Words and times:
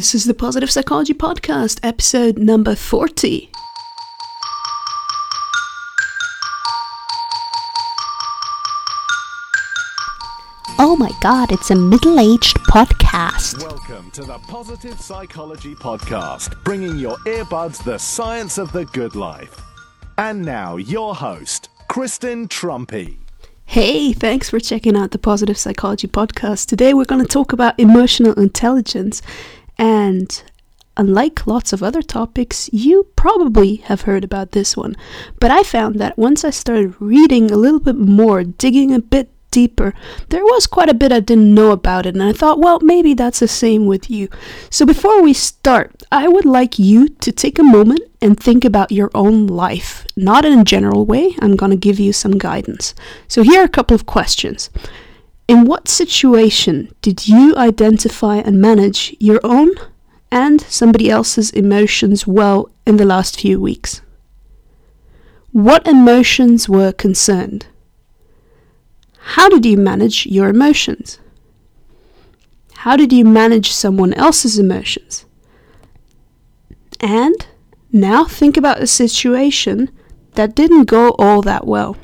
This 0.00 0.14
is 0.14 0.24
the 0.24 0.32
Positive 0.32 0.70
Psychology 0.70 1.12
Podcast, 1.12 1.78
episode 1.82 2.38
number 2.38 2.74
40. 2.74 3.50
Oh 10.78 10.96
my 10.98 11.10
god, 11.20 11.52
it's 11.52 11.70
a 11.70 11.76
middle 11.76 12.18
aged 12.18 12.56
podcast. 12.60 13.62
Welcome 13.62 14.10
to 14.12 14.22
the 14.22 14.38
Positive 14.38 14.98
Psychology 14.98 15.74
Podcast, 15.74 16.64
bringing 16.64 16.96
your 16.96 17.18
earbuds 17.26 17.84
the 17.84 17.98
science 17.98 18.56
of 18.56 18.72
the 18.72 18.86
good 18.86 19.14
life. 19.14 19.60
And 20.16 20.40
now, 20.40 20.78
your 20.78 21.14
host, 21.14 21.68
Kristen 21.88 22.48
Truempy. 22.48 23.18
Hey, 23.70 24.12
thanks 24.12 24.50
for 24.50 24.58
checking 24.58 24.96
out 24.96 25.12
the 25.12 25.18
Positive 25.18 25.56
Psychology 25.56 26.08
Podcast. 26.08 26.66
Today 26.66 26.92
we're 26.92 27.04
going 27.04 27.22
to 27.22 27.28
talk 27.28 27.52
about 27.52 27.78
emotional 27.78 28.32
intelligence. 28.32 29.22
And 29.80 30.42
unlike 30.98 31.46
lots 31.46 31.72
of 31.72 31.82
other 31.82 32.02
topics, 32.02 32.68
you 32.70 33.06
probably 33.16 33.76
have 33.76 34.02
heard 34.02 34.24
about 34.24 34.52
this 34.52 34.76
one. 34.76 34.94
But 35.40 35.50
I 35.50 35.62
found 35.62 35.96
that 35.96 36.18
once 36.18 36.44
I 36.44 36.50
started 36.50 37.00
reading 37.00 37.50
a 37.50 37.56
little 37.56 37.80
bit 37.80 37.96
more, 37.96 38.44
digging 38.44 38.92
a 38.92 39.00
bit 39.00 39.30
deeper, 39.50 39.94
there 40.28 40.44
was 40.44 40.66
quite 40.66 40.90
a 40.90 40.94
bit 40.94 41.12
I 41.12 41.20
didn't 41.20 41.54
know 41.54 41.70
about 41.70 42.04
it, 42.04 42.14
and 42.14 42.22
I 42.22 42.32
thought, 42.34 42.60
well, 42.60 42.78
maybe 42.80 43.14
that's 43.14 43.40
the 43.40 43.48
same 43.48 43.86
with 43.86 44.10
you. 44.10 44.28
So 44.68 44.84
before 44.84 45.22
we 45.22 45.32
start, 45.32 46.02
I 46.12 46.28
would 46.28 46.44
like 46.44 46.78
you 46.78 47.08
to 47.08 47.32
take 47.32 47.58
a 47.58 47.64
moment 47.64 48.00
and 48.20 48.38
think 48.38 48.62
about 48.62 48.92
your 48.92 49.10
own 49.14 49.46
life. 49.46 50.06
Not 50.14 50.44
in 50.44 50.58
a 50.58 50.64
general 50.64 51.06
way, 51.06 51.34
I'm 51.40 51.56
going 51.56 51.70
to 51.70 51.76
give 51.76 51.98
you 51.98 52.12
some 52.12 52.36
guidance. 52.36 52.94
So 53.28 53.42
here 53.42 53.62
are 53.62 53.64
a 53.64 53.68
couple 53.68 53.94
of 53.94 54.04
questions. 54.04 54.68
In 55.50 55.64
what 55.64 55.88
situation 55.88 56.94
did 57.02 57.26
you 57.26 57.56
identify 57.56 58.36
and 58.36 58.60
manage 58.60 59.16
your 59.18 59.40
own 59.42 59.70
and 60.30 60.60
somebody 60.60 61.10
else's 61.10 61.50
emotions 61.50 62.24
well 62.24 62.70
in 62.86 62.98
the 62.98 63.04
last 63.04 63.40
few 63.40 63.60
weeks? 63.60 64.00
What 65.50 65.88
emotions 65.88 66.68
were 66.68 66.92
concerned? 66.92 67.66
How 69.34 69.48
did 69.48 69.66
you 69.66 69.76
manage 69.76 70.24
your 70.24 70.50
emotions? 70.50 71.18
How 72.86 72.94
did 72.94 73.12
you 73.12 73.24
manage 73.24 73.72
someone 73.72 74.14
else's 74.14 74.56
emotions? 74.56 75.24
And 77.00 77.44
now 77.90 78.24
think 78.24 78.56
about 78.56 78.84
a 78.84 78.86
situation 78.86 79.90
that 80.36 80.54
didn't 80.54 80.84
go 80.84 81.16
all 81.18 81.42
that 81.42 81.66
well. 81.66 81.96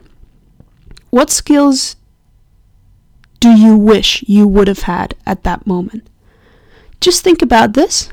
What 1.11 1.31
skills 1.31 1.95
do 3.47 3.53
you 3.53 3.77
wish 3.77 4.25
you 4.27 4.49
would 4.49 4.67
have 4.67 4.83
had 4.83 5.15
at 5.25 5.45
that 5.45 5.69
moment? 5.69 6.09
Just 7.01 7.23
think 7.23 7.43
about 7.43 7.75
this. 7.75 8.11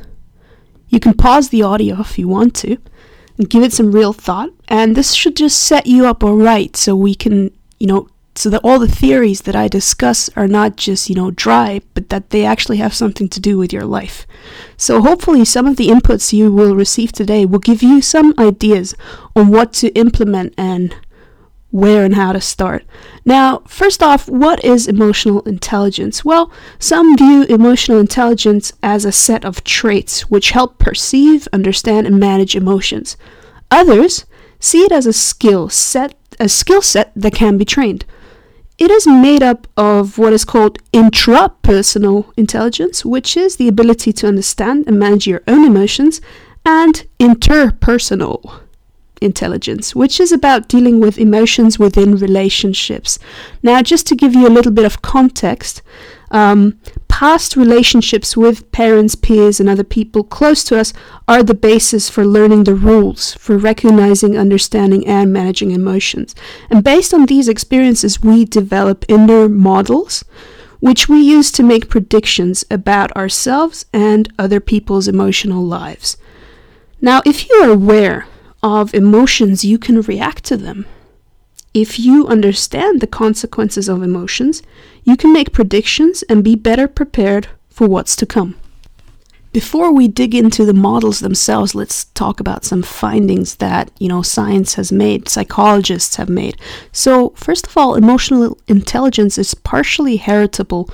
You 0.90 1.00
can 1.00 1.16
pause 1.16 1.50
the 1.50 1.64
audio 1.64 2.02
if 2.02 2.20
you 2.20 2.28
want 2.28 2.53
to 2.58 2.78
and 3.40 3.50
give 3.50 3.64
it 3.64 3.73
some 3.73 3.92
real 3.92 4.14
thought. 4.14 4.52
And 4.67 4.95
this 4.95 5.14
should 5.14 5.36
just 5.36 5.64
set 5.64 5.88
you 5.88 6.06
up 6.06 6.23
all 6.23 6.36
right 6.36 6.78
so 6.78 6.95
we 6.95 7.16
can, 7.16 7.50
you 7.80 7.88
know, 7.88 8.09
so 8.36 8.52
that 8.52 8.62
all 8.64 8.78
the 8.78 8.88
theories 8.88 9.42
that 9.42 9.56
I 9.56 9.67
discuss 9.67 10.30
are 10.36 10.48
not 10.48 10.75
just, 10.75 11.09
you 11.09 11.16
know, 11.16 11.31
dry, 11.31 11.81
but 11.95 12.09
that 12.09 12.30
they 12.30 12.45
actually 12.45 12.78
have 12.78 12.94
something 12.94 13.28
to 13.30 13.40
do 13.40 13.58
with 13.58 13.73
your 13.73 13.86
life. 13.86 14.28
So 14.78 15.02
hopefully 15.02 15.45
some 15.45 15.66
of 15.66 15.78
the 15.78 15.88
inputs 15.88 16.31
you 16.31 16.52
will 16.52 16.75
receive 16.75 17.12
today 17.12 17.44
will 17.44 17.58
give 17.58 17.81
you 17.81 18.03
some 18.03 18.36
ideas 18.38 18.94
on 19.36 19.50
what 19.50 19.73
to 19.73 19.88
implement 19.95 20.53
and 20.59 20.95
where 21.73 22.05
and 22.05 22.13
how 22.13 22.31
to 22.31 22.39
start. 22.39 22.85
Now, 23.25 23.63
first 23.67 24.03
off, 24.03 24.29
what 24.29 24.63
is 24.63 24.88
emotional 24.88 25.41
intelligence? 25.41 26.23
Well, 26.23 26.52
some 26.77 27.17
view 27.17 27.45
emotional 27.49 27.99
intelligence 27.99 28.71
as 28.83 29.05
a 29.05 29.11
set 29.11 29.43
of 29.43 29.63
traits 29.63 30.29
which 30.29 30.51
help 30.51 30.77
perceive, 30.77 31.47
understand, 31.51 32.05
and 32.05 32.19
manage 32.19 32.55
emotions. 32.55 33.17
Others 33.71 34.25
see 34.59 34.83
it 34.83 34.91
as 34.91 35.07
a 35.07 35.13
skill 35.13 35.67
set, 35.67 36.13
a 36.39 36.47
skill 36.47 36.83
set 36.83 37.12
that 37.16 37.33
can 37.33 37.57
be 37.57 37.66
trained. 37.66 38.06
It 38.78 38.91
is 38.91 39.07
made 39.07 39.41
up 39.41 39.67
of 39.75 40.19
what 40.19 40.31
is 40.31 40.45
called 40.45 40.78
intrapersonal 40.91 42.31
intelligence, 42.38 43.03
which 43.03 43.35
is 43.35 43.56
the 43.56 43.67
ability 43.67 44.13
to 44.13 44.28
understand 44.28 44.83
and 44.85 45.00
manage 45.00 45.25
your 45.25 45.41
own 45.47 45.66
emotions, 45.66 46.22
and 46.63 47.07
interpersonal 47.19 48.62
intelligence, 49.22 49.96
which 49.96 50.19
is 50.19 50.31
about 50.31 50.68
dealing 50.68 51.00
with 51.00 51.18
emotions 51.18 51.79
within 51.79 52.16
relationships. 52.16 53.19
Now, 53.62 53.81
just 53.81 54.07
to 54.07 54.16
give 54.16 54.35
you 54.35 54.47
a 54.47 54.56
little 54.56 54.72
bit 54.72 54.85
of 54.85 55.01
context, 55.01 55.81
um, 56.31 56.79
past 57.07 57.56
relationships 57.56 58.35
with 58.35 58.72
parents, 58.72 59.13
peers, 59.13 59.59
and 59.59 59.69
other 59.69 59.84
people 59.84 60.24
close 60.24 60.63
to 60.63 60.79
us 60.79 60.94
are 61.28 61.44
the 61.44 61.53
basis 61.53 62.09
for 62.09 62.25
learning 62.25 62.63
the 62.63 62.74
rules 62.74 63.35
for 63.35 63.57
recognizing, 63.57 64.38
understanding, 64.38 65.06
and 65.07 65.31
managing 65.31 65.72
emotions. 65.72 66.34
And 66.69 66.84
based 66.84 67.13
on 67.13 67.28
these 67.28 67.47
experiences, 67.47 68.22
we 68.22 68.45
develop 68.45 69.06
inner 69.07 69.47
models 69.47 70.25
which 70.80 71.07
we 71.07 71.22
use 71.22 71.50
to 71.50 71.63
make 71.63 71.88
predictions 71.88 72.66
about 72.69 73.09
ourselves 73.16 73.85
and 73.94 74.28
other 74.38 74.59
people's 74.59 75.07
emotional 75.07 75.63
lives. 75.63 76.18
Now, 77.00 77.22
if 77.25 77.47
you 77.47 77.56
are 77.63 77.69
aware 77.69 78.28
of 78.63 78.94
emotions, 78.94 79.66
you 79.66 79.78
can 79.78 80.01
react 80.01 80.44
to 80.46 80.57
them. 80.57 80.85
If 81.74 82.00
you 82.00 82.28
understand 82.28 83.01
the 83.01 83.07
consequences 83.07 83.90
of 83.90 84.01
emotions, 84.01 84.63
you 85.03 85.18
can 85.18 85.34
make 85.34 85.53
predictions 85.53 86.24
and 86.24 86.44
be 86.44 86.56
better 86.56 86.88
prepared 86.88 87.47
for 87.69 87.88
what's 87.88 88.16
to 88.18 88.25
come. 88.25 88.56
Before 89.51 89.91
we 89.91 90.07
dig 90.07 90.34
into 90.34 90.66
the 90.66 90.74
models 90.74 91.19
themselves, 91.19 91.75
let's 91.75 92.06
talk 92.06 92.40
about 92.40 92.66
some 92.66 92.81
findings 92.81 93.56
that, 93.57 93.91
you 94.00 94.07
know, 94.07 94.24
science 94.24 94.75
has 94.75 94.91
made, 94.91 95.30
psychologists 95.30 96.16
have 96.16 96.30
made. 96.30 96.57
So, 96.91 97.30
first 97.35 97.68
of 97.68 97.78
all, 97.78 97.94
emotional 97.94 98.57
intelligence 98.68 99.38
is 99.38 99.53
partially 99.53 100.18
heritable, 100.18 100.90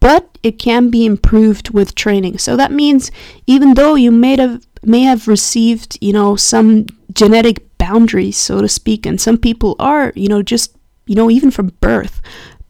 but 0.00 0.36
it 0.42 0.58
can 0.58 0.90
be 0.90 1.06
improved 1.06 1.70
with 1.70 1.94
training. 1.94 2.38
So 2.38 2.56
that 2.56 2.72
means 2.72 3.12
even 3.46 3.74
though 3.74 3.94
you 3.94 4.10
may 4.10 4.36
have 4.36 4.66
may 4.84 5.02
have 5.02 5.28
received, 5.28 5.98
you 6.00 6.12
know, 6.12 6.36
some 6.36 6.86
genetic 7.12 7.76
boundaries, 7.78 8.36
so 8.36 8.60
to 8.60 8.68
speak. 8.68 9.06
And 9.06 9.20
some 9.20 9.38
people 9.38 9.76
are, 9.78 10.12
you 10.14 10.28
know, 10.28 10.42
just, 10.42 10.76
you 11.06 11.14
know, 11.14 11.30
even 11.30 11.50
from 11.50 11.72
birth, 11.80 12.20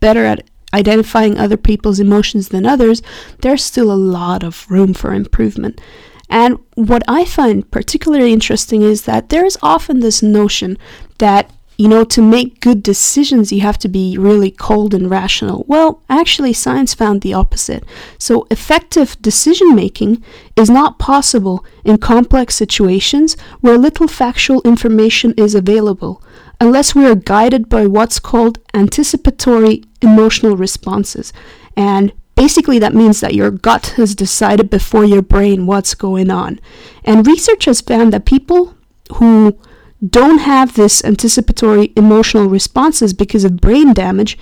better 0.00 0.24
at 0.24 0.48
identifying 0.74 1.38
other 1.38 1.56
people's 1.56 2.00
emotions 2.00 2.48
than 2.48 2.66
others. 2.66 3.02
There's 3.40 3.62
still 3.62 3.92
a 3.92 3.94
lot 3.94 4.42
of 4.42 4.66
room 4.70 4.94
for 4.94 5.12
improvement. 5.12 5.80
And 6.28 6.58
what 6.74 7.02
I 7.06 7.26
find 7.26 7.70
particularly 7.70 8.32
interesting 8.32 8.82
is 8.82 9.02
that 9.02 9.28
there 9.28 9.44
is 9.44 9.58
often 9.62 10.00
this 10.00 10.22
notion 10.22 10.78
that 11.18 11.50
you 11.76 11.88
know, 11.88 12.04
to 12.04 12.22
make 12.22 12.60
good 12.60 12.82
decisions, 12.82 13.50
you 13.50 13.60
have 13.60 13.78
to 13.78 13.88
be 13.88 14.16
really 14.18 14.50
cold 14.50 14.94
and 14.94 15.10
rational. 15.10 15.64
Well, 15.66 16.02
actually, 16.08 16.52
science 16.52 16.94
found 16.94 17.22
the 17.22 17.34
opposite. 17.34 17.84
So, 18.18 18.46
effective 18.50 19.20
decision 19.20 19.74
making 19.74 20.22
is 20.54 20.70
not 20.70 20.98
possible 20.98 21.64
in 21.84 21.98
complex 21.98 22.54
situations 22.54 23.36
where 23.60 23.78
little 23.78 24.08
factual 24.08 24.60
information 24.62 25.34
is 25.36 25.54
available, 25.54 26.22
unless 26.60 26.94
we 26.94 27.06
are 27.06 27.14
guided 27.14 27.68
by 27.68 27.86
what's 27.86 28.18
called 28.18 28.58
anticipatory 28.74 29.82
emotional 30.02 30.56
responses. 30.56 31.32
And 31.76 32.12
Basically, 32.34 32.78
that 32.78 32.94
means 32.94 33.20
that 33.20 33.34
your 33.34 33.50
gut 33.50 33.88
has 33.96 34.14
decided 34.14 34.70
before 34.70 35.04
your 35.04 35.22
brain 35.22 35.66
what's 35.66 35.94
going 35.94 36.30
on. 36.30 36.58
And 37.04 37.26
research 37.26 37.66
has 37.66 37.80
found 37.80 38.12
that 38.12 38.24
people 38.24 38.74
who 39.16 39.58
don't 40.06 40.38
have 40.38 40.74
this 40.74 41.04
anticipatory 41.04 41.92
emotional 41.96 42.48
responses 42.48 43.12
because 43.12 43.44
of 43.44 43.60
brain 43.60 43.92
damage 43.92 44.36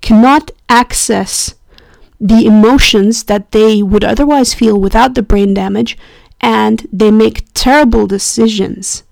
cannot 0.00 0.50
access 0.68 1.54
the 2.20 2.46
emotions 2.46 3.24
that 3.24 3.52
they 3.52 3.82
would 3.82 4.04
otherwise 4.04 4.54
feel 4.54 4.78
without 4.78 5.14
the 5.14 5.22
brain 5.22 5.54
damage 5.54 5.96
and 6.40 6.86
they 6.92 7.10
make 7.10 7.46
terrible 7.54 8.06
decisions. 8.06 9.02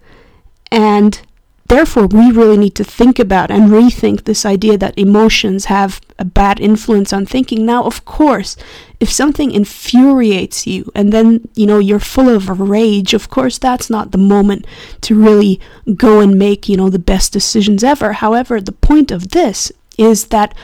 And 0.70 1.20
therefore 1.66 2.06
we 2.06 2.30
really 2.30 2.56
need 2.56 2.74
to 2.74 2.84
think 2.84 3.18
about 3.18 3.50
and 3.50 3.70
rethink 3.70 4.24
this 4.24 4.44
idea 4.44 4.76
that 4.78 4.98
emotions 4.98 5.66
have 5.66 6.00
a 6.18 6.24
bad 6.24 6.60
influence 6.60 7.12
on 7.12 7.26
thinking. 7.26 7.66
Now 7.66 7.84
of 7.84 8.04
course 8.04 8.56
if 9.00 9.10
something 9.10 9.50
infuriates 9.50 10.66
you 10.66 10.90
and 10.94 11.12
then 11.12 11.48
you 11.54 11.66
know 11.66 11.78
you're 11.78 11.98
full 11.98 12.28
of 12.28 12.60
rage 12.60 13.14
of 13.14 13.28
course 13.28 13.58
that's 13.58 13.90
not 13.90 14.12
the 14.12 14.18
moment 14.18 14.66
to 15.02 15.20
really 15.20 15.60
go 15.96 16.20
and 16.20 16.38
make 16.38 16.68
you 16.68 16.76
know 16.76 16.90
the 16.90 16.98
best 16.98 17.32
decisions 17.32 17.82
ever. 17.82 18.12
However 18.12 18.60
the 18.60 18.72
point 18.72 19.10
of 19.10 19.30
this 19.30 19.72
is 19.98 20.26
that 20.26 20.54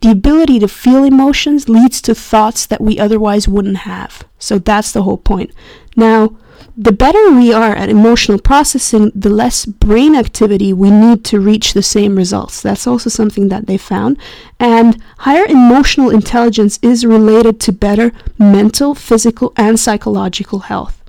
the 0.00 0.10
ability 0.10 0.58
to 0.60 0.68
feel 0.68 1.04
emotions 1.04 1.68
leads 1.68 2.00
to 2.02 2.14
thoughts 2.14 2.66
that 2.66 2.80
we 2.80 2.98
otherwise 2.98 3.48
wouldn't 3.48 3.78
have. 3.78 4.24
So 4.38 4.58
that's 4.58 4.92
the 4.92 5.02
whole 5.02 5.18
point. 5.18 5.50
Now 5.96 6.36
the 6.80 6.92
better 6.92 7.32
we 7.32 7.52
are 7.52 7.74
at 7.74 7.88
emotional 7.88 8.38
processing, 8.38 9.10
the 9.12 9.28
less 9.28 9.66
brain 9.66 10.14
activity 10.14 10.72
we 10.72 10.92
need 10.92 11.24
to 11.24 11.40
reach 11.40 11.72
the 11.72 11.82
same 11.82 12.14
results. 12.14 12.62
That's 12.62 12.86
also 12.86 13.10
something 13.10 13.48
that 13.48 13.66
they 13.66 13.76
found. 13.76 14.16
And 14.60 15.02
higher 15.18 15.44
emotional 15.46 16.08
intelligence 16.08 16.78
is 16.80 17.04
related 17.04 17.58
to 17.62 17.72
better 17.72 18.12
mental, 18.38 18.94
physical, 18.94 19.52
and 19.56 19.78
psychological 19.78 20.60
health. 20.60 21.02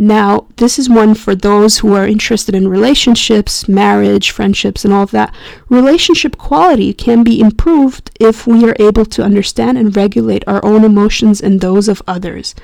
Now, 0.00 0.46
this 0.56 0.78
is 0.78 0.88
one 0.90 1.14
for 1.14 1.34
those 1.34 1.78
who 1.78 1.94
are 1.94 2.06
interested 2.06 2.54
in 2.54 2.68
relationships, 2.68 3.66
marriage, 3.66 4.30
friendships, 4.30 4.84
and 4.84 4.94
all 4.94 5.02
of 5.02 5.10
that. 5.10 5.34
Relationship 5.70 6.36
quality 6.36 6.92
can 6.92 7.24
be 7.24 7.40
improved 7.40 8.10
if 8.20 8.46
we 8.46 8.64
are 8.68 8.76
able 8.78 9.06
to 9.06 9.24
understand 9.24 9.76
and 9.76 9.96
regulate 9.96 10.44
our 10.46 10.64
own 10.64 10.84
emotions 10.84 11.40
and 11.40 11.60
those 11.60 11.88
of 11.88 12.02
others. 12.06 12.54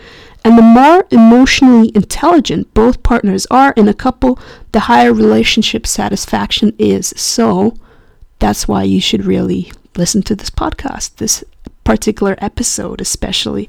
And 0.44 0.58
the 0.58 0.62
more 0.62 1.06
emotionally 1.10 1.90
intelligent 1.94 2.72
both 2.74 3.02
partners 3.02 3.46
are 3.50 3.72
in 3.76 3.88
a 3.88 3.94
couple, 3.94 4.38
the 4.72 4.80
higher 4.80 5.12
relationship 5.12 5.86
satisfaction 5.86 6.74
is. 6.78 7.14
So, 7.16 7.74
that's 8.38 8.68
why 8.68 8.82
you 8.82 9.00
should 9.00 9.24
really 9.24 9.72
listen 9.96 10.22
to 10.24 10.36
this 10.36 10.50
podcast, 10.50 11.16
this 11.16 11.42
particular 11.84 12.36
episode, 12.38 13.00
especially. 13.00 13.68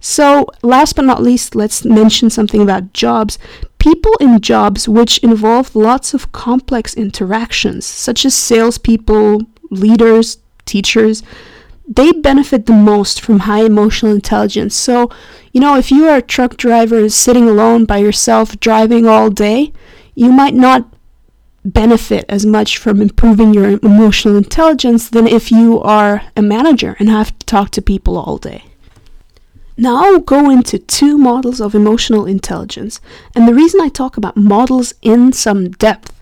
So, 0.00 0.46
last 0.62 0.96
but 0.96 1.04
not 1.04 1.22
least, 1.22 1.54
let's 1.54 1.84
mention 1.84 2.30
something 2.30 2.62
about 2.62 2.92
jobs. 2.92 3.38
People 3.78 4.14
in 4.20 4.40
jobs 4.40 4.88
which 4.88 5.18
involve 5.18 5.76
lots 5.76 6.14
of 6.14 6.32
complex 6.32 6.94
interactions, 6.94 7.86
such 7.86 8.24
as 8.24 8.34
salespeople, 8.34 9.42
leaders, 9.70 10.38
teachers, 10.64 11.22
they 11.88 12.12
benefit 12.12 12.66
the 12.66 12.72
most 12.72 13.20
from 13.20 13.40
high 13.40 13.64
emotional 13.64 14.12
intelligence. 14.12 14.74
So, 14.74 15.10
you 15.52 15.60
know, 15.60 15.76
if 15.76 15.90
you 15.90 16.08
are 16.08 16.16
a 16.16 16.22
truck 16.22 16.56
driver 16.56 17.08
sitting 17.08 17.48
alone 17.48 17.84
by 17.84 17.98
yourself 17.98 18.58
driving 18.60 19.06
all 19.06 19.30
day, 19.30 19.72
you 20.14 20.32
might 20.32 20.54
not 20.54 20.88
benefit 21.64 22.24
as 22.28 22.46
much 22.46 22.78
from 22.78 23.02
improving 23.02 23.52
your 23.52 23.70
emotional 23.82 24.36
intelligence 24.36 25.08
than 25.08 25.26
if 25.26 25.50
you 25.50 25.80
are 25.82 26.22
a 26.36 26.42
manager 26.42 26.96
and 26.98 27.08
have 27.08 27.36
to 27.38 27.46
talk 27.46 27.70
to 27.70 27.82
people 27.82 28.16
all 28.16 28.38
day. 28.38 28.64
Now 29.76 30.04
I'll 30.04 30.20
go 30.20 30.48
into 30.48 30.78
two 30.78 31.18
models 31.18 31.60
of 31.60 31.74
emotional 31.74 32.24
intelligence, 32.24 33.00
and 33.34 33.46
the 33.46 33.54
reason 33.54 33.80
I 33.80 33.88
talk 33.88 34.16
about 34.16 34.36
models 34.36 34.94
in 35.02 35.32
some 35.32 35.70
depth 35.70 36.12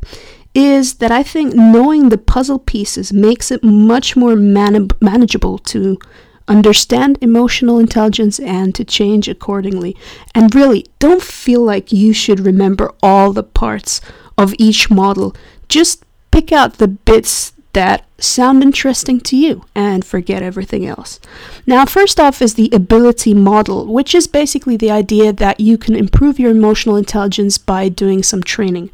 is 0.54 0.94
that 0.94 1.10
I 1.10 1.22
think 1.22 1.54
knowing 1.54 2.08
the 2.08 2.18
puzzle 2.18 2.58
pieces 2.58 3.12
makes 3.12 3.50
it 3.50 3.64
much 3.64 4.16
more 4.16 4.36
man- 4.36 4.88
manageable 5.00 5.58
to 5.58 5.98
understand 6.46 7.18
emotional 7.20 7.78
intelligence 7.78 8.38
and 8.38 8.74
to 8.74 8.84
change 8.84 9.28
accordingly. 9.28 9.96
And 10.34 10.54
really, 10.54 10.86
don't 10.98 11.22
feel 11.22 11.62
like 11.62 11.92
you 11.92 12.12
should 12.12 12.40
remember 12.40 12.92
all 13.02 13.32
the 13.32 13.42
parts 13.42 14.00
of 14.36 14.54
each 14.58 14.90
model. 14.90 15.34
Just 15.68 16.04
pick 16.30 16.52
out 16.52 16.74
the 16.74 16.88
bits 16.88 17.52
that 17.72 18.06
sound 18.18 18.62
interesting 18.62 19.20
to 19.20 19.36
you 19.36 19.64
and 19.74 20.04
forget 20.04 20.42
everything 20.42 20.86
else. 20.86 21.18
Now, 21.66 21.84
first 21.84 22.20
off 22.20 22.40
is 22.40 22.54
the 22.54 22.70
ability 22.72 23.34
model, 23.34 23.86
which 23.86 24.14
is 24.14 24.28
basically 24.28 24.76
the 24.76 24.90
idea 24.90 25.32
that 25.32 25.58
you 25.58 25.76
can 25.76 25.96
improve 25.96 26.38
your 26.38 26.52
emotional 26.52 26.96
intelligence 26.96 27.58
by 27.58 27.88
doing 27.88 28.22
some 28.22 28.42
training. 28.42 28.90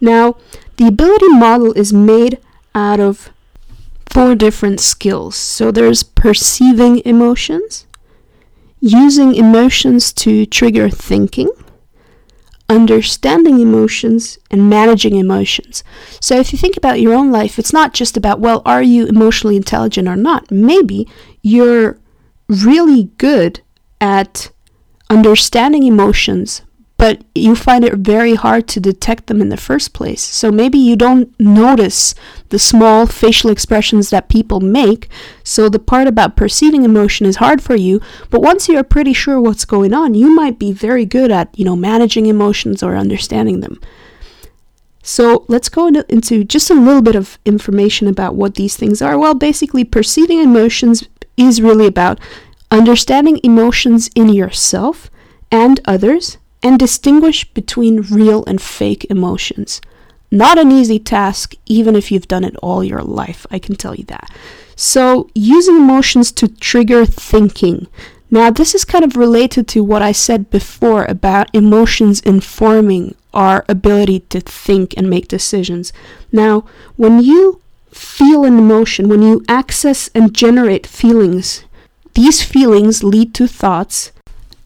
Now, 0.00 0.36
the 0.76 0.86
ability 0.86 1.28
model 1.28 1.72
is 1.72 1.92
made 1.92 2.38
out 2.74 3.00
of 3.00 3.30
four 4.08 4.34
different 4.34 4.80
skills. 4.80 5.36
So 5.36 5.70
there's 5.70 6.02
perceiving 6.02 7.02
emotions, 7.04 7.86
using 8.80 9.34
emotions 9.34 10.12
to 10.14 10.46
trigger 10.46 10.88
thinking, 10.88 11.50
understanding 12.68 13.60
emotions 13.60 14.38
and 14.50 14.70
managing 14.70 15.16
emotions. 15.16 15.84
So 16.20 16.38
if 16.38 16.52
you 16.52 16.58
think 16.58 16.76
about 16.76 17.00
your 17.00 17.14
own 17.14 17.30
life, 17.30 17.58
it's 17.58 17.72
not 17.72 17.92
just 17.92 18.16
about, 18.16 18.40
well, 18.40 18.62
are 18.64 18.82
you 18.82 19.06
emotionally 19.06 19.56
intelligent 19.56 20.08
or 20.08 20.16
not? 20.16 20.50
Maybe 20.50 21.08
you're 21.42 21.98
really 22.48 23.04
good 23.18 23.60
at 24.00 24.50
understanding 25.08 25.82
emotions, 25.82 26.62
but 27.00 27.24
you 27.34 27.56
find 27.56 27.82
it 27.82 27.94
very 27.94 28.34
hard 28.34 28.68
to 28.68 28.78
detect 28.78 29.26
them 29.26 29.40
in 29.40 29.48
the 29.48 29.56
first 29.56 29.94
place. 29.94 30.20
So 30.20 30.52
maybe 30.52 30.76
you 30.76 30.96
don't 30.96 31.34
notice 31.40 32.14
the 32.50 32.58
small 32.58 33.06
facial 33.06 33.48
expressions 33.48 34.10
that 34.10 34.28
people 34.28 34.60
make. 34.60 35.08
So 35.42 35.70
the 35.70 35.78
part 35.78 36.06
about 36.06 36.36
perceiving 36.36 36.84
emotion 36.84 37.24
is 37.24 37.36
hard 37.36 37.62
for 37.62 37.74
you, 37.74 38.02
but 38.28 38.42
once 38.42 38.68
you're 38.68 38.84
pretty 38.84 39.14
sure 39.14 39.40
what's 39.40 39.64
going 39.64 39.94
on, 39.94 40.12
you 40.12 40.34
might 40.34 40.58
be 40.58 40.72
very 40.72 41.06
good 41.06 41.30
at, 41.30 41.58
you 41.58 41.64
know, 41.64 41.74
managing 41.74 42.26
emotions 42.26 42.82
or 42.82 42.94
understanding 42.94 43.60
them. 43.60 43.80
So 45.02 45.46
let's 45.48 45.70
go 45.70 45.86
into, 45.86 46.04
into 46.12 46.44
just 46.44 46.68
a 46.68 46.74
little 46.74 47.00
bit 47.00 47.16
of 47.16 47.38
information 47.46 48.08
about 48.08 48.34
what 48.34 48.56
these 48.56 48.76
things 48.76 49.00
are. 49.00 49.18
Well, 49.18 49.32
basically, 49.32 49.84
perceiving 49.84 50.42
emotions 50.42 51.08
is 51.38 51.62
really 51.62 51.86
about 51.86 52.20
understanding 52.70 53.40
emotions 53.42 54.10
in 54.14 54.28
yourself 54.28 55.10
and 55.50 55.80
others 55.86 56.36
and 56.62 56.78
distinguish 56.78 57.44
between 57.52 58.02
real 58.02 58.44
and 58.44 58.60
fake 58.60 59.06
emotions. 59.10 59.80
Not 60.30 60.58
an 60.58 60.70
easy 60.70 60.98
task, 60.98 61.54
even 61.66 61.96
if 61.96 62.12
you've 62.12 62.28
done 62.28 62.44
it 62.44 62.56
all 62.62 62.84
your 62.84 63.02
life, 63.02 63.46
I 63.50 63.58
can 63.58 63.74
tell 63.74 63.94
you 63.94 64.04
that. 64.04 64.30
So, 64.76 65.28
using 65.34 65.76
emotions 65.76 66.30
to 66.32 66.48
trigger 66.48 67.04
thinking. 67.04 67.88
Now, 68.30 68.50
this 68.50 68.74
is 68.74 68.84
kind 68.84 69.04
of 69.04 69.16
related 69.16 69.66
to 69.68 69.82
what 69.82 70.02
I 70.02 70.12
said 70.12 70.50
before 70.50 71.04
about 71.04 71.54
emotions 71.54 72.20
informing 72.20 73.16
our 73.34 73.64
ability 73.68 74.20
to 74.30 74.40
think 74.40 74.94
and 74.96 75.10
make 75.10 75.28
decisions. 75.28 75.92
Now, 76.30 76.64
when 76.96 77.20
you 77.20 77.60
feel 77.90 78.44
an 78.44 78.56
emotion, 78.56 79.08
when 79.08 79.22
you 79.22 79.44
access 79.48 80.08
and 80.14 80.32
generate 80.32 80.86
feelings, 80.86 81.64
these 82.14 82.42
feelings 82.42 83.02
lead 83.02 83.34
to 83.34 83.48
thoughts, 83.48 84.12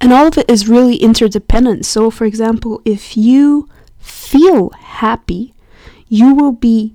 and 0.04 0.12
all 0.12 0.26
of 0.26 0.36
it 0.36 0.50
is 0.50 0.68
really 0.68 0.96
interdependent. 0.96 1.86
So, 1.86 2.10
for 2.10 2.26
example, 2.26 2.82
if 2.84 3.16
you 3.16 3.70
feel 3.98 4.68
happy, 4.68 5.54
you 6.08 6.34
will 6.34 6.52
be 6.52 6.94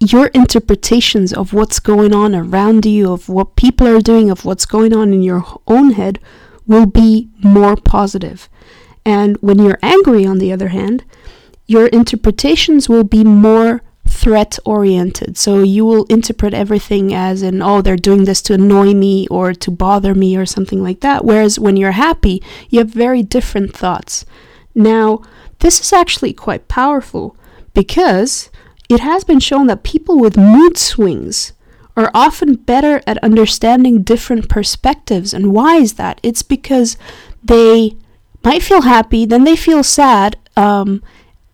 your 0.00 0.26
interpretations 0.34 1.32
of 1.32 1.52
what's 1.52 1.78
going 1.78 2.12
on 2.12 2.34
around 2.34 2.84
you, 2.84 3.12
of 3.12 3.28
what 3.28 3.54
people 3.54 3.86
are 3.86 4.00
doing, 4.00 4.28
of 4.28 4.44
what's 4.44 4.66
going 4.66 4.92
on 4.92 5.12
in 5.12 5.22
your 5.22 5.44
own 5.68 5.92
head 5.92 6.18
will 6.66 6.86
be 6.86 7.28
more 7.44 7.76
positive. 7.76 8.48
And 9.06 9.36
when 9.36 9.60
you're 9.60 9.78
angry, 9.80 10.26
on 10.26 10.38
the 10.38 10.52
other 10.52 10.68
hand, 10.68 11.04
your 11.68 11.86
interpretations 11.86 12.88
will 12.88 13.04
be 13.04 13.22
more 13.22 13.82
threat 14.18 14.58
oriented. 14.64 15.38
So 15.38 15.62
you 15.62 15.84
will 15.84 16.04
interpret 16.06 16.52
everything 16.52 17.14
as 17.14 17.42
in, 17.42 17.62
oh, 17.62 17.80
they're 17.80 17.96
doing 17.96 18.24
this 18.24 18.42
to 18.42 18.54
annoy 18.54 18.94
me 18.94 19.28
or 19.28 19.54
to 19.54 19.70
bother 19.70 20.14
me 20.14 20.36
or 20.36 20.46
something 20.46 20.82
like 20.82 21.00
that. 21.00 21.24
Whereas 21.24 21.58
when 21.58 21.76
you're 21.76 21.92
happy, 21.92 22.42
you 22.68 22.80
have 22.80 22.90
very 22.90 23.22
different 23.22 23.76
thoughts. 23.76 24.24
Now, 24.74 25.22
this 25.60 25.80
is 25.80 25.92
actually 25.92 26.32
quite 26.32 26.68
powerful 26.68 27.36
because 27.74 28.50
it 28.88 29.00
has 29.00 29.22
been 29.24 29.40
shown 29.40 29.66
that 29.68 29.82
people 29.82 30.18
with 30.18 30.36
mood 30.36 30.76
swings 30.76 31.52
are 31.96 32.10
often 32.14 32.54
better 32.54 33.00
at 33.06 33.22
understanding 33.24 34.02
different 34.02 34.48
perspectives. 34.48 35.34
And 35.34 35.52
why 35.52 35.76
is 35.76 35.94
that? 35.94 36.20
It's 36.22 36.42
because 36.42 36.96
they 37.42 37.96
might 38.42 38.62
feel 38.62 38.82
happy, 38.82 39.26
then 39.26 39.44
they 39.44 39.56
feel 39.56 39.82
sad, 39.82 40.36
um, 40.56 41.02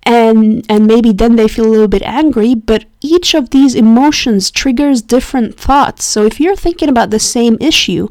and 0.07 0.65
and 0.69 0.87
maybe 0.87 1.13
then 1.13 1.37
they 1.37 1.49
feel 1.49 1.67
a 1.67 1.75
little 1.75 1.89
bit 1.89 2.03
angry 2.03 2.55
but 2.55 2.85
each 3.01 3.35
of 3.35 3.51
these 3.51 3.75
emotions 3.75 4.51
triggers 4.51 5.01
different 5.01 5.57
thoughts 5.57 6.05
so 6.05 6.25
if 6.25 6.41
you're 6.41 6.57
thinking 6.57 6.89
about 6.89 7.11
the 7.11 7.19
same 7.19 7.57
issue 7.61 8.09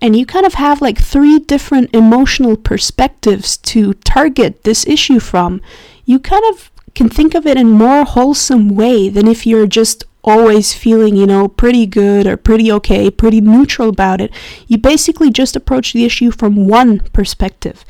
and 0.00 0.16
you 0.16 0.26
kind 0.26 0.44
of 0.44 0.54
have 0.54 0.82
like 0.82 0.98
three 0.98 1.38
different 1.38 1.94
emotional 1.94 2.56
perspectives 2.56 3.56
to 3.56 3.94
target 3.94 4.64
this 4.64 4.86
issue 4.86 5.20
from 5.20 5.60
you 6.04 6.18
kind 6.18 6.44
of 6.50 6.70
can 6.94 7.08
think 7.08 7.34
of 7.34 7.46
it 7.46 7.56
in 7.56 7.70
more 7.70 8.04
wholesome 8.04 8.74
way 8.74 9.08
than 9.08 9.28
if 9.28 9.46
you're 9.46 9.66
just 9.66 10.04
always 10.24 10.74
feeling, 10.74 11.14
you 11.14 11.26
know, 11.26 11.46
pretty 11.46 11.86
good 11.86 12.26
or 12.26 12.36
pretty 12.36 12.72
okay, 12.72 13.10
pretty 13.10 13.40
neutral 13.40 13.88
about 13.88 14.20
it. 14.20 14.32
You 14.66 14.78
basically 14.78 15.30
just 15.30 15.54
approach 15.54 15.92
the 15.92 16.04
issue 16.04 16.30
from 16.30 16.66
one 16.66 17.00
perspective 17.12 17.84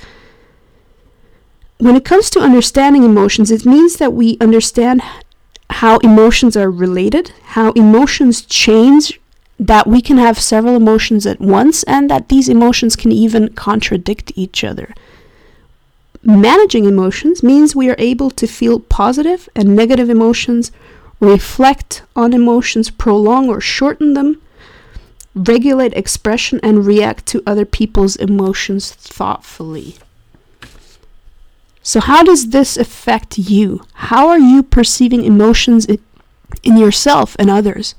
when 1.78 1.96
it 1.96 2.04
comes 2.04 2.30
to 2.30 2.40
understanding 2.40 3.02
emotions, 3.04 3.50
it 3.50 3.66
means 3.66 3.96
that 3.96 4.12
we 4.12 4.38
understand 4.40 5.02
how 5.70 5.98
emotions 5.98 6.56
are 6.56 6.70
related, 6.70 7.32
how 7.44 7.72
emotions 7.72 8.42
change, 8.42 9.20
that 9.58 9.86
we 9.86 10.00
can 10.00 10.16
have 10.16 10.38
several 10.38 10.76
emotions 10.76 11.26
at 11.26 11.40
once, 11.40 11.82
and 11.84 12.10
that 12.10 12.28
these 12.28 12.48
emotions 12.48 12.96
can 12.96 13.12
even 13.12 13.52
contradict 13.54 14.32
each 14.36 14.64
other. 14.64 14.94
Managing 16.22 16.86
emotions 16.86 17.42
means 17.42 17.76
we 17.76 17.90
are 17.90 17.96
able 17.98 18.30
to 18.30 18.46
feel 18.46 18.80
positive 18.80 19.48
and 19.54 19.76
negative 19.76 20.08
emotions, 20.10 20.72
reflect 21.20 22.02
on 22.14 22.32
emotions, 22.32 22.90
prolong 22.90 23.48
or 23.48 23.60
shorten 23.60 24.14
them, 24.14 24.40
regulate 25.34 25.92
expression, 25.94 26.58
and 26.62 26.86
react 26.86 27.26
to 27.26 27.42
other 27.46 27.64
people's 27.64 28.16
emotions 28.16 28.92
thoughtfully. 28.92 29.96
So, 31.86 32.00
how 32.00 32.24
does 32.24 32.48
this 32.48 32.76
affect 32.76 33.38
you? 33.38 33.80
How 33.94 34.26
are 34.26 34.40
you 34.40 34.64
perceiving 34.64 35.22
emotions 35.22 35.86
in 36.64 36.76
yourself 36.76 37.36
and 37.38 37.48
others? 37.48 37.94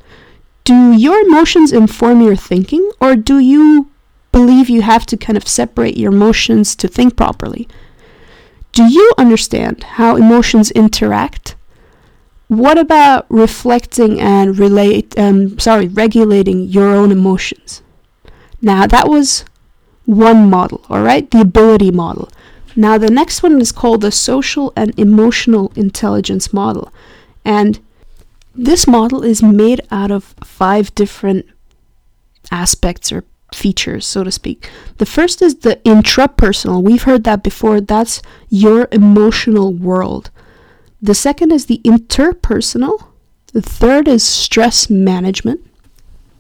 Do 0.66 0.92
your 0.92 1.22
emotions 1.22 1.72
inform 1.72 2.20
your 2.20 2.36
thinking, 2.36 2.92
or 3.00 3.16
do 3.16 3.40
you 3.40 3.90
believe 4.34 4.70
you 4.70 4.82
have 4.82 5.06
to 5.06 5.16
kind 5.16 5.38
of 5.38 5.48
separate 5.48 5.96
your 5.96 6.12
emotions 6.12 6.76
to 6.76 6.90
think 6.90 7.16
properly? 7.16 7.66
Do 8.74 8.84
you 8.84 9.14
understand 9.18 9.86
how 9.96 10.18
emotions 10.18 10.70
interact? 10.72 11.56
What 12.50 12.78
about 12.78 13.26
reflecting 13.30 14.20
and 14.20 14.60
relate 14.60 15.18
um 15.18 15.58
sorry, 15.60 15.88
regulating 15.88 16.64
your 16.64 16.94
own 16.94 17.10
emotions? 17.10 17.82
Now 18.62 18.86
that 18.86 19.08
was 19.08 19.46
one 20.04 20.50
model, 20.50 20.86
all 20.90 21.04
right? 21.04 21.32
The 21.32 21.40
ability 21.40 21.92
model. 21.92 22.28
Now 22.78 23.00
the 23.00 23.10
next 23.10 23.42
one 23.42 23.60
is 23.60 23.72
called 23.72 24.02
the 24.02 24.12
social 24.12 24.72
and 24.76 24.98
emotional 25.00 25.72
intelligence 25.76 26.54
model. 26.54 26.94
And 27.44 27.80
this 28.54 28.86
model 28.86 29.24
is 29.24 29.42
made 29.42 29.82
out 29.90 30.12
of 30.12 30.36
five 30.44 30.94
different 30.94 31.48
aspects 32.52 33.12
or 33.12 33.24
features, 33.52 34.06
so 34.06 34.24
to 34.24 34.32
speak. 34.32 34.70
The 35.00 35.08
first 35.08 35.42
is 35.42 35.56
the 35.56 35.78
intrapersonal. 35.78 36.84
We've 36.84 37.02
heard 37.02 37.24
that 37.24 37.42
before. 37.42 37.82
That's 37.82 38.22
your 38.48 38.88
emotional 38.92 39.74
world. 39.74 40.30
The 41.02 41.16
second 41.16 41.52
is 41.52 41.66
the 41.66 41.82
interpersonal. 41.84 43.08
The 43.54 43.62
third 43.64 44.08
is 44.08 44.22
stress 44.22 44.88
management. 44.88 45.62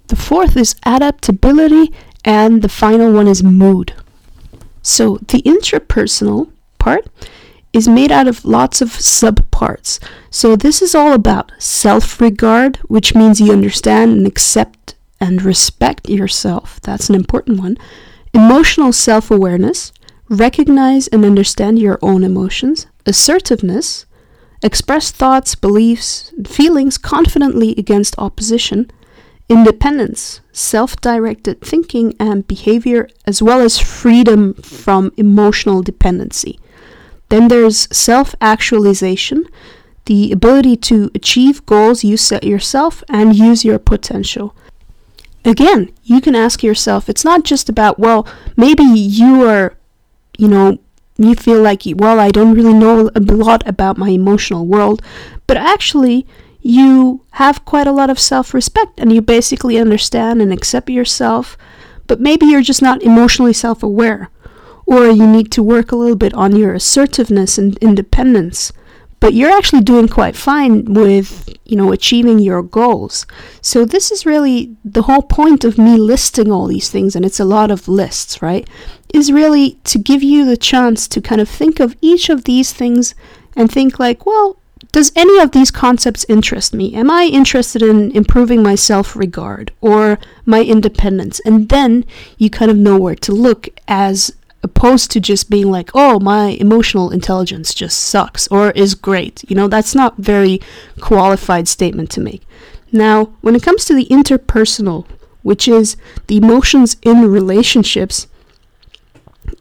The 0.07 0.15
fourth 0.15 0.55
is 0.55 0.75
adaptability. 0.85 1.91
And 2.23 2.61
the 2.61 2.69
final 2.69 3.11
one 3.11 3.27
is 3.27 3.41
mood. 3.41 3.93
So 4.87 5.17
the 5.27 5.41
intrapersonal 5.41 6.49
part 6.79 7.07
is 7.73 7.89
made 7.89 8.09
out 8.09 8.25
of 8.25 8.45
lots 8.45 8.81
of 8.81 8.87
subparts. 8.87 9.99
So 10.29 10.55
this 10.55 10.81
is 10.81 10.95
all 10.95 11.11
about 11.11 11.51
self 11.59 12.21
regard, 12.21 12.77
which 12.87 13.13
means 13.13 13.41
you 13.41 13.51
understand 13.51 14.13
and 14.13 14.25
accept 14.25 14.95
and 15.19 15.41
respect 15.41 16.07
yourself. 16.07 16.79
That's 16.83 17.09
an 17.09 17.15
important 17.15 17.59
one. 17.59 17.75
Emotional 18.33 18.93
self 18.93 19.29
awareness, 19.29 19.91
recognize 20.29 21.09
and 21.09 21.25
understand 21.25 21.79
your 21.79 21.99
own 22.01 22.23
emotions. 22.23 22.87
Assertiveness, 23.05 24.05
express 24.63 25.11
thoughts, 25.11 25.53
beliefs, 25.53 26.31
feelings 26.45 26.97
confidently 26.97 27.75
against 27.77 28.17
opposition. 28.17 28.89
Independence, 29.49 30.41
self 30.51 30.97
directed 30.97 31.61
thinking 31.61 32.13
and 32.19 32.47
behavior, 32.47 33.07
as 33.25 33.41
well 33.41 33.61
as 33.61 33.79
freedom 33.79 34.53
from 34.55 35.11
emotional 35.15 35.81
dependency. 35.81 36.59
Then 37.29 37.47
there's 37.47 37.87
self 37.95 38.35
actualization, 38.41 39.47
the 40.05 40.31
ability 40.31 40.75
to 40.77 41.11
achieve 41.15 41.65
goals 41.65 42.03
you 42.03 42.17
set 42.17 42.43
yourself 42.43 43.03
and 43.07 43.35
use 43.35 43.63
your 43.63 43.79
potential. 43.79 44.53
Again, 45.45 45.93
you 46.03 46.19
can 46.19 46.35
ask 46.35 46.61
yourself, 46.61 47.07
it's 47.07 47.23
not 47.23 47.43
just 47.43 47.69
about, 47.69 47.97
well, 47.99 48.27
maybe 48.57 48.83
you 48.83 49.47
are, 49.47 49.75
you 50.37 50.49
know, 50.49 50.77
you 51.17 51.35
feel 51.35 51.61
like, 51.61 51.83
well, 51.85 52.19
I 52.19 52.31
don't 52.31 52.53
really 52.53 52.73
know 52.73 53.09
a 53.15 53.19
lot 53.21 53.65
about 53.65 53.97
my 53.97 54.09
emotional 54.09 54.65
world, 54.65 55.01
but 55.47 55.55
actually, 55.55 56.27
you 56.67 57.21
have 57.31 57.63
quite 57.63 57.87
a 57.87 57.93
lot 57.93 58.09
of 58.09 58.19
self 58.19 58.53
respect 58.53 58.99
and 58.99 59.13
you 59.13 59.21
basically 59.21 59.77
understand 59.77 60.41
and 60.41 60.51
accept 60.51 60.89
yourself, 60.89 61.57
but 62.07 62.19
maybe 62.19 62.45
you're 62.45 62.61
just 62.61 62.81
not 62.81 63.01
emotionally 63.01 63.53
self 63.53 63.83
aware. 63.83 64.29
Or 64.85 65.07
you 65.07 65.27
need 65.27 65.51
to 65.51 65.63
work 65.63 65.91
a 65.91 65.95
little 65.95 66.15
bit 66.15 66.33
on 66.33 66.55
your 66.55 66.73
assertiveness 66.73 67.57
and 67.57 67.77
independence. 67.79 68.71
But 69.19 69.33
you're 69.33 69.51
actually 69.51 69.81
doing 69.81 70.07
quite 70.07 70.35
fine 70.35 70.93
with, 70.93 71.49
you 71.65 71.75
know, 71.75 71.91
achieving 71.91 72.39
your 72.39 72.61
goals. 72.61 73.25
So 73.61 73.83
this 73.83 74.11
is 74.11 74.25
really 74.25 74.75
the 74.85 75.03
whole 75.03 75.23
point 75.23 75.63
of 75.63 75.77
me 75.77 75.97
listing 75.97 76.51
all 76.51 76.67
these 76.67 76.89
things, 76.89 77.15
and 77.15 77.25
it's 77.25 77.39
a 77.39 77.45
lot 77.45 77.71
of 77.71 77.87
lists, 77.87 78.41
right? 78.41 78.69
Is 79.13 79.31
really 79.31 79.79
to 79.85 79.97
give 79.97 80.21
you 80.21 80.45
the 80.45 80.57
chance 80.57 81.07
to 81.07 81.21
kind 81.21 81.41
of 81.41 81.49
think 81.49 81.79
of 81.79 81.95
each 81.99 82.29
of 82.29 82.43
these 82.43 82.71
things 82.73 83.15
and 83.55 83.71
think 83.71 83.99
like, 83.99 84.25
well, 84.25 84.57
does 84.97 85.11
any 85.15 85.37
of 85.37 85.51
these 85.51 85.69
concepts 85.69 86.25
interest 86.27 86.73
me? 86.73 86.95
Am 86.95 87.11
I 87.11 87.25
interested 87.25 87.83
in 87.83 88.09
improving 88.13 88.63
my 88.63 88.73
self 88.73 89.15
regard 89.15 89.71
or 89.79 90.17
my 90.43 90.63
independence? 90.63 91.39
And 91.41 91.69
then 91.69 92.03
you 92.39 92.49
kind 92.49 92.71
of 92.71 92.77
know 92.77 92.97
where 92.97 93.13
to 93.13 93.31
look 93.31 93.69
as 93.87 94.35
opposed 94.63 95.11
to 95.11 95.19
just 95.19 95.51
being 95.51 95.69
like, 95.69 95.91
oh, 95.93 96.19
my 96.19 96.57
emotional 96.59 97.11
intelligence 97.11 97.75
just 97.75 97.99
sucks 97.99 98.47
or 98.47 98.71
is 98.71 98.95
great. 98.95 99.47
You 99.47 99.55
know, 99.55 99.67
that's 99.67 99.93
not 99.93 100.17
very 100.17 100.61
qualified 100.99 101.67
statement 101.67 102.09
to 102.13 102.19
make. 102.19 102.41
Now, 102.91 103.25
when 103.41 103.55
it 103.55 103.61
comes 103.61 103.85
to 103.85 103.93
the 103.93 104.07
interpersonal, 104.07 105.05
which 105.43 105.67
is 105.67 105.95
the 106.25 106.37
emotions 106.37 106.97
in 107.03 107.21
relationships, 107.21 108.25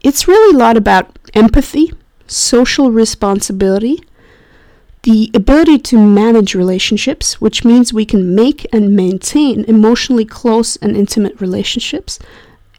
it's 0.01 0.27
really 0.27 0.55
a 0.55 0.57
lot 0.57 0.77
about 0.77 1.15
empathy, 1.35 1.93
social 2.25 2.89
responsibility, 2.89 4.01
the 5.07 5.31
ability 5.33 5.79
to 5.79 5.97
manage 5.97 6.53
relationships, 6.53 7.39
which 7.39 7.63
means 7.63 7.93
we 7.93 8.03
can 8.03 8.35
make 8.35 8.67
and 8.73 8.93
maintain 8.93 9.63
emotionally 9.63 10.25
close 10.25 10.75
and 10.75 10.97
intimate 10.97 11.39
relationships. 11.39 12.19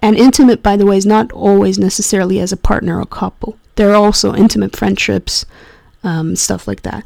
And 0.01 0.15
intimate, 0.15 0.63
by 0.63 0.77
the 0.77 0.85
way, 0.85 0.99
is 0.99 1.07
not 1.07 1.33
always 1.33 1.79
necessarily 1.79 2.39
as 2.39 2.53
a 2.53 2.59
partner 2.59 3.01
or 3.01 3.07
couple. 3.07 3.57
There 3.77 3.93
are 3.93 3.95
also 3.95 4.35
intimate 4.35 4.77
friendships, 4.77 5.47
um, 6.05 6.37
stuff 6.37 6.69
like 6.69 6.83
that. 6.83 7.03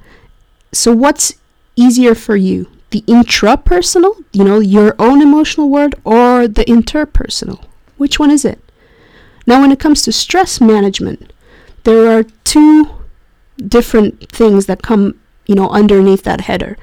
So, 0.72 0.92
what's 0.92 1.34
easier 1.76 2.16
for 2.16 2.34
you? 2.34 2.68
The 2.90 3.02
intrapersonal, 3.02 4.24
you 4.32 4.42
know, 4.42 4.58
your 4.58 4.96
own 4.98 5.22
emotional 5.22 5.70
world, 5.70 5.94
or 6.02 6.48
the 6.48 6.64
interpersonal? 6.64 7.64
Which 7.96 8.18
one 8.18 8.32
is 8.32 8.44
it? 8.44 8.58
Now, 9.46 9.60
when 9.60 9.70
it 9.70 9.78
comes 9.78 10.02
to 10.02 10.10
stress 10.10 10.60
management, 10.60 11.32
there 11.84 12.10
are 12.10 12.24
two 12.42 12.90
different 13.56 14.28
things 14.28 14.66
that 14.66 14.82
come, 14.82 15.18
you 15.46 15.54
know, 15.54 15.68
underneath 15.70 16.22
that 16.24 16.42
header. 16.42 16.76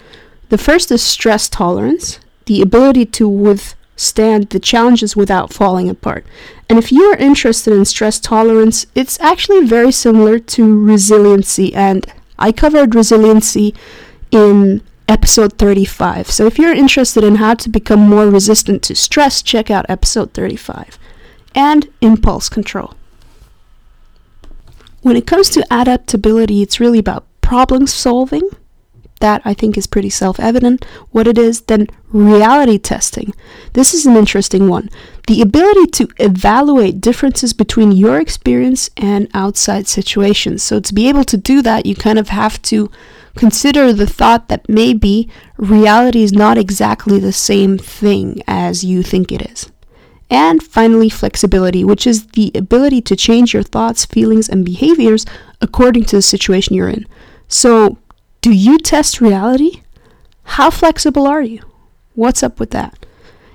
The 0.49 0.57
first 0.57 0.91
is 0.91 1.03
stress 1.03 1.47
tolerance, 1.47 2.19
the 2.45 2.61
ability 2.61 3.05
to 3.05 3.27
withstand 3.27 4.49
the 4.49 4.59
challenges 4.59 5.15
without 5.15 5.53
falling 5.53 5.89
apart. 5.89 6.25
And 6.69 6.79
if 6.79 6.91
you 6.91 7.03
are 7.03 7.17
interested 7.17 7.73
in 7.73 7.85
stress 7.85 8.19
tolerance, 8.19 8.85
it's 8.95 9.19
actually 9.19 9.65
very 9.65 9.91
similar 9.91 10.39
to 10.39 10.85
resiliency 10.85 11.73
and 11.73 12.05
I 12.39 12.53
covered 12.53 12.95
resiliency 12.95 13.75
in 14.31 14.81
episode 15.09 15.57
35. 15.57 16.31
So 16.31 16.45
if 16.45 16.57
you're 16.57 16.73
interested 16.73 17.23
in 17.23 17.35
how 17.35 17.55
to 17.55 17.69
become 17.69 17.99
more 17.99 18.29
resistant 18.29 18.81
to 18.83 18.95
stress, 18.95 19.41
check 19.41 19.69
out 19.69 19.85
episode 19.89 20.33
35. 20.33 20.97
And 21.53 21.89
impulse 21.99 22.47
control. 22.47 22.93
When 25.09 25.17
it 25.17 25.25
comes 25.25 25.49
to 25.49 25.65
adaptability, 25.71 26.61
it's 26.61 26.79
really 26.79 26.99
about 26.99 27.25
problem 27.41 27.87
solving. 27.87 28.47
That 29.21 29.41
I 29.43 29.55
think 29.55 29.75
is 29.75 29.87
pretty 29.87 30.11
self 30.11 30.39
evident 30.39 30.85
what 31.09 31.25
it 31.25 31.35
is. 31.35 31.61
Then 31.61 31.87
reality 32.11 32.77
testing. 32.77 33.33
This 33.73 33.95
is 33.95 34.05
an 34.05 34.15
interesting 34.15 34.67
one. 34.67 34.87
The 35.25 35.41
ability 35.41 35.87
to 35.93 36.09
evaluate 36.19 37.01
differences 37.01 37.53
between 37.53 37.91
your 37.91 38.19
experience 38.19 38.91
and 38.97 39.27
outside 39.33 39.87
situations. 39.87 40.61
So, 40.61 40.79
to 40.79 40.93
be 40.93 41.09
able 41.09 41.23
to 41.23 41.37
do 41.37 41.63
that, 41.63 41.87
you 41.87 41.95
kind 41.95 42.19
of 42.19 42.29
have 42.29 42.61
to 42.73 42.91
consider 43.35 43.91
the 43.91 44.05
thought 44.05 44.47
that 44.49 44.69
maybe 44.69 45.27
reality 45.57 46.21
is 46.21 46.33
not 46.33 46.59
exactly 46.59 47.17
the 47.17 47.33
same 47.33 47.79
thing 47.79 48.43
as 48.47 48.83
you 48.83 49.01
think 49.01 49.31
it 49.31 49.41
is. 49.41 49.71
And 50.29 50.61
finally, 50.61 51.09
flexibility, 51.09 51.83
which 51.83 52.05
is 52.05 52.27
the 52.27 52.51
ability 52.53 53.01
to 53.01 53.15
change 53.15 53.53
your 53.53 53.63
thoughts, 53.63 54.05
feelings, 54.05 54.47
and 54.47 54.63
behaviors 54.63 55.25
according 55.59 56.05
to 56.05 56.17
the 56.17 56.21
situation 56.21 56.75
you're 56.75 56.89
in. 56.89 57.05
So, 57.47 57.97
do 58.41 58.51
you 58.51 58.77
test 58.77 59.21
reality? 59.21 59.81
How 60.43 60.69
flexible 60.69 61.25
are 61.27 61.41
you? 61.41 61.61
What's 62.13 62.43
up 62.43 62.59
with 62.59 62.71
that? 62.71 63.05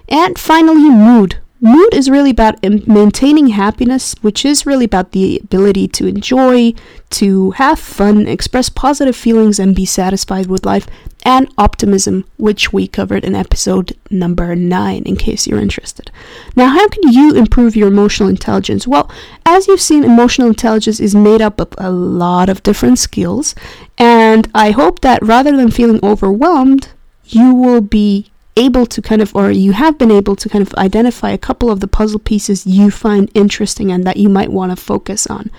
And 0.09 0.39
finally, 0.39 0.91
mood. 0.91 1.39
Mood 1.61 1.95
is 1.95 2.11
really 2.11 2.31
about 2.31 2.63
maintaining 2.87 3.49
happiness, 3.49 4.15
which 4.21 4.45
is 4.45 4.67
really 4.67 4.85
about 4.85 5.13
the 5.13 5.39
ability 5.43 5.89
to 5.89 6.07
enjoy, 6.07 6.75
to 7.11 7.53
have 7.53 7.79
fun, 7.79 8.27
express 8.27 8.69
positive 8.69 9.17
feelings, 9.17 9.59
and 9.59 9.75
be 9.75 9.87
satisfied 9.87 10.47
with 10.47 10.67
life, 10.67 10.87
and 11.25 11.53
optimism, 11.57 12.25
which 12.37 12.73
we 12.73 12.87
covered 12.87 13.25
in 13.25 13.35
episode 13.35 13.97
number 14.11 14.55
9, 14.55 15.03
in 15.05 15.17
case 15.17 15.47
you're 15.47 15.61
interested. 15.61 16.11
Now, 16.55 16.69
how 16.69 16.87
can 16.89 17.13
you 17.13 17.35
improve 17.35 17.75
your 17.75 17.89
emotional 17.89 18.29
intelligence? 18.29 18.87
Well, 18.87 19.11
as 19.47 19.67
you've 19.67 19.81
seen, 19.81 20.05
emotional 20.05 20.49
intelligence 20.49 21.01
is 21.01 21.15
made 21.15 21.41
up 21.41 21.61
of 21.61 21.75
a 21.79 21.91
lot 21.91 22.49
of 22.49 22.63
different 22.63 22.99
skills, 22.99 23.55
and 23.97 24.49
I 24.55 24.73
hope 24.73 25.01
that 25.01 25.23
rather 25.23 25.57
than 25.57 25.71
feeling 25.71 26.01
overwhelmed, 26.03 26.89
you 27.25 27.55
will 27.55 27.81
be 27.81 28.31
able 28.57 28.87
to 28.87 29.03
kind 29.03 29.21
of, 29.21 29.35
or 29.35 29.51
you 29.51 29.73
have 29.73 29.99
been 29.99 30.11
able 30.11 30.37
to 30.37 30.49
kind 30.49 30.63
of 30.63 30.75
identify 30.75 31.31
a 31.31 31.39
couple 31.39 31.71
of 31.71 31.81
the 31.81 31.89
puzzle 31.89 32.21
pieces 32.21 32.67
you 32.67 32.91
find 32.91 33.31
interesting 33.35 33.91
and 33.91 34.05
that 34.05 34.17
you 34.17 34.29
might 34.29 34.53
want 34.53 34.71
to 34.71 34.77
focus 34.77 35.27
on. 35.27 35.51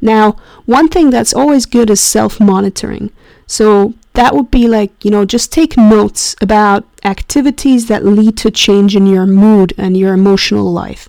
Now, 0.00 0.36
one 0.66 0.88
thing 0.88 1.10
that's 1.10 1.32
always 1.34 1.66
good 1.66 1.88
is 1.88 2.00
self 2.00 2.40
monitoring. 2.40 3.10
So 3.46 3.94
that 4.14 4.34
would 4.34 4.50
be 4.50 4.68
like, 4.68 5.04
you 5.04 5.10
know, 5.10 5.24
just 5.24 5.52
take 5.52 5.76
notes 5.76 6.36
about 6.40 6.84
activities 7.04 7.88
that 7.88 8.04
lead 8.04 8.36
to 8.38 8.50
change 8.50 8.94
in 8.94 9.06
your 9.06 9.26
mood 9.26 9.72
and 9.78 9.96
your 9.96 10.12
emotional 10.12 10.70
life. 10.70 11.08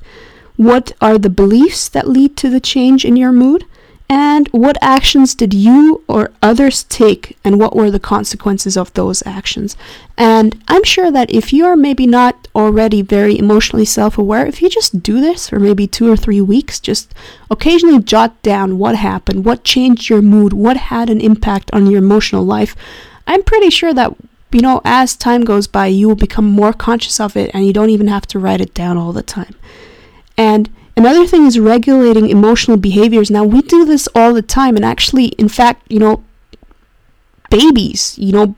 What 0.55 0.91
are 1.01 1.17
the 1.17 1.29
beliefs 1.29 1.89
that 1.89 2.07
lead 2.07 2.37
to 2.37 2.49
the 2.49 2.59
change 2.59 3.03
in 3.03 3.15
your 3.15 3.31
mood? 3.31 3.65
And 4.09 4.47
what 4.49 4.77
actions 4.81 5.33
did 5.33 5.53
you 5.53 6.03
or 6.07 6.31
others 6.41 6.83
take, 6.83 7.37
and 7.43 7.59
what 7.59 7.75
were 7.75 7.89
the 7.89 7.99
consequences 7.99 8.77
of 8.77 8.93
those 8.93 9.25
actions? 9.25 9.75
And 10.17 10.61
I'm 10.67 10.83
sure 10.83 11.09
that 11.11 11.31
if 11.31 11.51
you 11.51 11.65
are 11.65 11.75
maybe 11.75 12.05
not 12.05 12.47
already 12.53 13.01
very 13.01 13.37
emotionally 13.37 13.85
self 13.85 14.17
aware, 14.17 14.45
if 14.45 14.61
you 14.61 14.69
just 14.69 15.01
do 15.01 15.19
this 15.19 15.49
for 15.49 15.59
maybe 15.59 15.87
two 15.87 16.11
or 16.11 16.17
three 16.17 16.41
weeks, 16.41 16.79
just 16.79 17.15
occasionally 17.49 18.03
jot 18.03 18.39
down 18.43 18.77
what 18.77 18.95
happened, 18.95 19.45
what 19.45 19.63
changed 19.63 20.09
your 20.09 20.21
mood, 20.21 20.53
what 20.53 20.77
had 20.77 21.09
an 21.09 21.21
impact 21.21 21.71
on 21.73 21.89
your 21.89 21.99
emotional 21.99 22.43
life, 22.43 22.75
I'm 23.25 23.43
pretty 23.43 23.69
sure 23.69 23.93
that 23.93 24.13
you 24.51 24.61
know, 24.61 24.81
as 24.85 25.15
time 25.15 25.43
goes 25.43 25.65
by, 25.65 25.87
you 25.87 26.07
will 26.07 26.15
become 26.15 26.45
more 26.45 26.73
conscious 26.73 27.19
of 27.19 27.35
it 27.35 27.49
and 27.53 27.65
you 27.65 27.73
don't 27.73 27.89
even 27.89 28.07
have 28.07 28.27
to 28.27 28.37
write 28.37 28.61
it 28.61 28.73
down 28.75 28.97
all 28.97 29.11
the 29.11 29.23
time. 29.23 29.55
And 30.37 30.69
another 30.95 31.25
thing 31.25 31.45
is 31.45 31.59
regulating 31.59 32.29
emotional 32.29 32.77
behaviors. 32.77 33.31
Now, 33.31 33.43
we 33.43 33.61
do 33.61 33.85
this 33.85 34.07
all 34.15 34.33
the 34.33 34.41
time, 34.41 34.75
and 34.75 34.85
actually, 34.85 35.27
in 35.27 35.49
fact, 35.49 35.83
you 35.89 35.99
know, 35.99 36.23
babies, 37.49 38.17
you 38.17 38.31
know, 38.31 38.55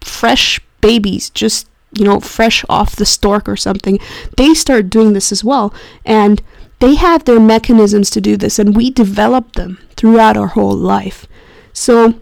fresh 0.00 0.60
babies, 0.80 1.30
just, 1.30 1.68
you 1.96 2.04
know, 2.04 2.20
fresh 2.20 2.64
off 2.68 2.96
the 2.96 3.06
stork 3.06 3.48
or 3.48 3.56
something, 3.56 3.98
they 4.36 4.54
start 4.54 4.90
doing 4.90 5.12
this 5.12 5.32
as 5.32 5.44
well. 5.44 5.72
And 6.04 6.42
they 6.80 6.96
have 6.96 7.24
their 7.24 7.40
mechanisms 7.40 8.10
to 8.10 8.20
do 8.20 8.36
this, 8.36 8.58
and 8.58 8.76
we 8.76 8.90
develop 8.90 9.52
them 9.52 9.78
throughout 9.96 10.36
our 10.36 10.48
whole 10.48 10.76
life. 10.76 11.26
So, 11.72 12.20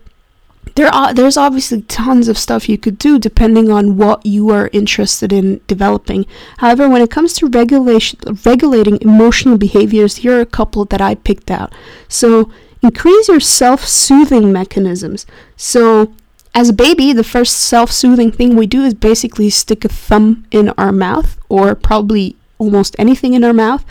there 0.74 0.88
are 0.88 1.12
there's 1.12 1.36
obviously 1.36 1.82
tons 1.82 2.28
of 2.28 2.38
stuff 2.38 2.68
you 2.68 2.78
could 2.78 2.98
do 2.98 3.18
depending 3.18 3.70
on 3.70 3.96
what 3.96 4.24
you 4.24 4.50
are 4.50 4.70
interested 4.72 5.32
in 5.32 5.60
developing. 5.66 6.26
However, 6.58 6.88
when 6.88 7.02
it 7.02 7.10
comes 7.10 7.34
to 7.34 7.46
regulation 7.46 8.18
regulating 8.44 9.00
emotional 9.02 9.58
behaviors, 9.58 10.16
here 10.16 10.38
are 10.38 10.40
a 10.40 10.46
couple 10.46 10.84
that 10.86 11.00
I 11.00 11.14
picked 11.14 11.50
out. 11.50 11.74
So, 12.08 12.50
increase 12.82 13.28
your 13.28 13.40
self-soothing 13.40 14.52
mechanisms. 14.52 15.26
So, 15.56 16.14
as 16.54 16.68
a 16.68 16.74
baby, 16.74 17.12
the 17.12 17.24
first 17.24 17.56
self-soothing 17.56 18.32
thing 18.32 18.56
we 18.56 18.66
do 18.66 18.82
is 18.82 18.94
basically 18.94 19.50
stick 19.50 19.84
a 19.84 19.88
thumb 19.88 20.46
in 20.50 20.70
our 20.70 20.92
mouth 20.92 21.38
or 21.48 21.74
probably 21.74 22.36
almost 22.58 22.96
anything 22.98 23.34
in 23.34 23.44
our 23.44 23.52
mouth. 23.52 23.84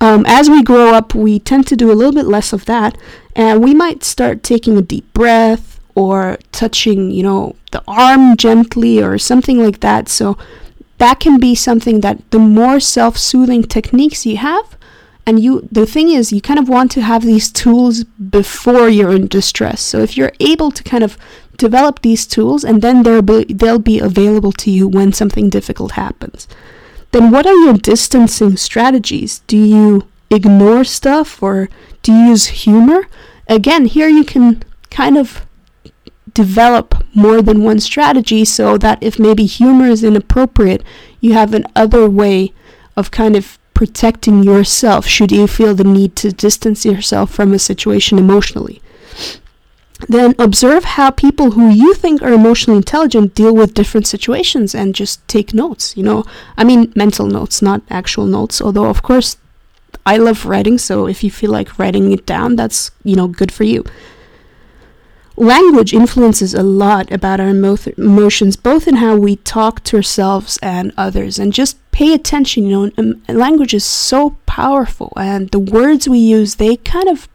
Um, 0.00 0.24
as 0.26 0.50
we 0.50 0.62
grow 0.62 0.92
up, 0.92 1.14
we 1.14 1.38
tend 1.38 1.66
to 1.68 1.76
do 1.76 1.90
a 1.90 1.94
little 1.94 2.12
bit 2.12 2.26
less 2.26 2.52
of 2.52 2.66
that, 2.66 2.98
and 3.34 3.62
we 3.62 3.74
might 3.74 4.04
start 4.04 4.42
taking 4.42 4.76
a 4.76 4.82
deep 4.82 5.12
breath 5.14 5.73
or 5.94 6.38
touching, 6.52 7.10
you 7.10 7.22
know, 7.22 7.54
the 7.70 7.82
arm 7.86 8.36
gently 8.36 9.02
or 9.02 9.18
something 9.18 9.62
like 9.62 9.80
that. 9.80 10.08
So 10.08 10.36
that 10.98 11.20
can 11.20 11.38
be 11.38 11.54
something 11.54 12.00
that 12.00 12.30
the 12.30 12.38
more 12.38 12.80
self-soothing 12.80 13.64
techniques 13.64 14.24
you 14.26 14.36
have, 14.36 14.76
and 15.26 15.40
you 15.40 15.66
the 15.72 15.86
thing 15.86 16.10
is 16.10 16.32
you 16.32 16.40
kind 16.40 16.58
of 16.58 16.68
want 16.68 16.90
to 16.92 17.02
have 17.02 17.22
these 17.22 17.50
tools 17.50 18.04
before 18.04 18.88
you're 18.88 19.14
in 19.14 19.26
distress. 19.26 19.80
So 19.80 20.00
if 20.00 20.16
you're 20.16 20.32
able 20.38 20.70
to 20.70 20.82
kind 20.82 21.02
of 21.02 21.16
develop 21.56 22.02
these 22.02 22.26
tools 22.26 22.64
and 22.64 22.82
then 22.82 23.02
they'll 23.02 23.22
be, 23.22 23.44
they'll 23.44 23.78
be 23.78 24.00
available 24.00 24.52
to 24.52 24.70
you 24.70 24.86
when 24.86 25.12
something 25.12 25.48
difficult 25.48 25.92
happens. 25.92 26.46
Then 27.12 27.30
what 27.30 27.46
are 27.46 27.54
your 27.54 27.74
distancing 27.74 28.56
strategies? 28.56 29.38
Do 29.46 29.56
you 29.56 30.06
ignore 30.30 30.84
stuff 30.84 31.42
or 31.42 31.68
do 32.02 32.12
you 32.12 32.28
use 32.30 32.46
humor? 32.46 33.08
Again, 33.48 33.86
here 33.86 34.08
you 34.08 34.24
can 34.24 34.62
kind 34.90 35.16
of 35.16 35.46
develop 36.34 37.04
more 37.14 37.40
than 37.40 37.62
one 37.62 37.80
strategy 37.80 38.44
so 38.44 38.76
that 38.78 38.98
if 39.00 39.18
maybe 39.18 39.46
humor 39.46 39.86
is 39.86 40.04
inappropriate, 40.04 40.82
you 41.20 41.32
have 41.32 41.54
an 41.54 41.66
other 41.74 42.10
way 42.10 42.52
of 42.96 43.10
kind 43.10 43.36
of 43.36 43.58
protecting 43.72 44.42
yourself 44.42 45.06
should 45.06 45.32
you 45.32 45.46
feel 45.46 45.74
the 45.74 45.84
need 45.84 46.14
to 46.16 46.32
distance 46.32 46.84
yourself 46.84 47.32
from 47.32 47.52
a 47.52 47.58
situation 47.58 48.18
emotionally. 48.18 48.80
Then 50.08 50.34
observe 50.38 50.84
how 50.84 51.10
people 51.10 51.52
who 51.52 51.70
you 51.70 51.94
think 51.94 52.20
are 52.22 52.32
emotionally 52.32 52.78
intelligent 52.78 53.34
deal 53.34 53.54
with 53.54 53.74
different 53.74 54.06
situations 54.06 54.74
and 54.74 54.94
just 54.94 55.26
take 55.28 55.54
notes. 55.54 55.96
You 55.96 56.02
know, 56.02 56.24
I 56.56 56.64
mean, 56.64 56.92
mental 56.94 57.26
notes, 57.26 57.62
not 57.62 57.82
actual 57.88 58.26
notes, 58.26 58.60
although, 58.60 58.86
of 58.86 59.02
course, 59.02 59.36
I 60.04 60.16
love 60.18 60.44
writing, 60.44 60.78
so 60.78 61.06
if 61.06 61.24
you 61.24 61.30
feel 61.30 61.50
like 61.50 61.78
writing 61.78 62.12
it 62.12 62.26
down, 62.26 62.56
that's, 62.56 62.90
you 63.04 63.16
know, 63.16 63.28
good 63.28 63.52
for 63.52 63.64
you. 63.64 63.84
Language 65.36 65.92
influences 65.92 66.54
a 66.54 66.62
lot 66.62 67.10
about 67.10 67.40
our 67.40 67.48
emo- 67.48 67.76
emotions, 67.98 68.56
both 68.56 68.86
in 68.86 68.96
how 68.96 69.16
we 69.16 69.36
talk 69.36 69.82
to 69.84 69.96
ourselves 69.96 70.58
and 70.62 70.92
others. 70.96 71.40
And 71.40 71.52
just 71.52 71.76
pay 71.90 72.14
attention, 72.14 72.64
you 72.64 72.70
know, 72.70 72.90
um, 72.98 73.22
language 73.28 73.74
is 73.74 73.84
so 73.84 74.36
powerful, 74.46 75.12
and 75.16 75.50
the 75.50 75.58
words 75.58 76.08
we 76.08 76.18
use, 76.18 76.56
they 76.56 76.76
kind 76.76 77.08
of 77.08 77.28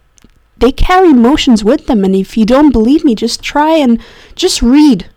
they 0.57 0.71
carry 0.71 1.09
emotions 1.09 1.63
with 1.63 1.87
them. 1.87 2.03
And 2.03 2.15
if 2.15 2.37
you 2.37 2.45
don't 2.45 2.71
believe 2.71 3.05
me, 3.05 3.15
just 3.15 3.41
try 3.41 3.75
and 3.75 4.01
just 4.35 4.61
read, 4.61 5.09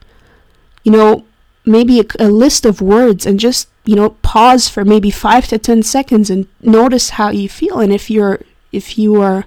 you 0.85 0.92
know, 0.92 1.25
maybe 1.64 2.01
a, 2.01 2.05
a 2.18 2.29
list 2.29 2.64
of 2.64 2.81
words 2.81 3.27
and 3.27 3.38
just 3.38 3.68
you 3.85 3.95
know 3.97 4.11
pause 4.23 4.68
for 4.68 4.85
maybe 4.85 5.11
five 5.11 5.47
to 5.49 5.59
ten 5.59 5.83
seconds 5.83 6.31
and 6.31 6.47
notice 6.61 7.11
how 7.11 7.31
you 7.31 7.49
feel. 7.49 7.79
And 7.81 7.92
if 7.92 8.11
you're 8.11 8.40
if 8.73 8.99
you 8.99 9.21
are 9.21 9.47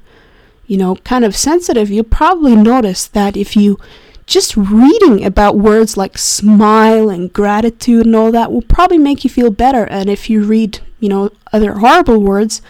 you 0.67 0.77
know, 0.77 0.95
kind 0.97 1.23
of 1.23 1.35
sensitive, 1.35 1.89
you'll 1.89 2.03
probably 2.03 2.55
notice 2.55 3.07
that 3.07 3.37
if 3.37 3.55
you 3.55 3.79
just 4.25 4.57
reading 4.57 5.23
about 5.23 5.57
words 5.57 5.97
like 5.97 6.17
smile 6.17 7.09
and 7.09 7.31
gratitude 7.31 8.05
and 8.05 8.15
all 8.15 8.31
that 8.31 8.51
will 8.51 8.63
probably 8.63 8.97
make 8.97 9.23
you 9.23 9.29
feel 9.29 9.51
better. 9.51 9.85
And 9.85 10.09
if 10.09 10.29
you 10.29 10.43
read, 10.43 10.79
you 10.99 11.09
know, 11.09 11.31
other 11.53 11.73
horrible 11.73 12.19
words, 12.19 12.61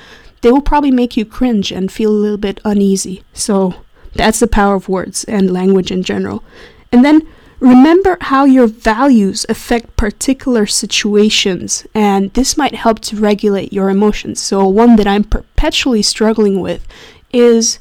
they 0.42 0.52
will 0.52 0.62
probably 0.62 0.92
make 0.92 1.16
you 1.16 1.26
cringe 1.26 1.72
and 1.72 1.92
feel 1.92 2.12
a 2.12 2.14
little 2.14 2.38
bit 2.38 2.60
uneasy. 2.66 3.24
So 3.34 3.76
that's 4.14 4.40
the 4.40 4.48
power 4.48 4.76
of 4.76 4.90
words 4.90 5.24
and 5.26 5.52
language 5.52 5.92
in 5.92 6.04
general. 6.04 6.44
And 6.92 7.04
then 7.04 7.28
remember 7.60 8.18
how 8.22 8.46
your 8.46 8.68
values 8.68 9.46
affect 9.50 9.98
particular 9.98 10.66
situations, 10.66 11.88
and 11.94 12.34
this 12.34 12.58
might 12.58 12.76
help 12.76 13.00
to 13.02 13.18
regulate 13.18 13.74
your 13.74 13.90
emotions. 13.90 14.40
So, 14.40 14.68
one 14.68 14.96
that 14.98 15.08
I'm 15.08 15.24
perpetually 15.24 16.02
struggling 16.02 16.62
with 16.62 16.88
is 17.34 17.80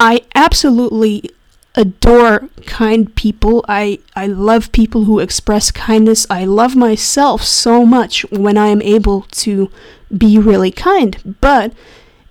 I 0.00 0.22
absolutely 0.34 1.30
adore 1.74 2.48
kind 2.66 3.14
people. 3.14 3.64
I, 3.68 4.00
I 4.16 4.26
love 4.26 4.72
people 4.72 5.04
who 5.04 5.20
express 5.20 5.70
kindness. 5.70 6.26
I 6.28 6.44
love 6.44 6.74
myself 6.74 7.42
so 7.42 7.86
much 7.86 8.22
when 8.30 8.58
I 8.58 8.68
am 8.68 8.82
able 8.82 9.22
to 9.22 9.70
be 10.16 10.38
really 10.38 10.70
kind. 10.70 11.36
But 11.40 11.72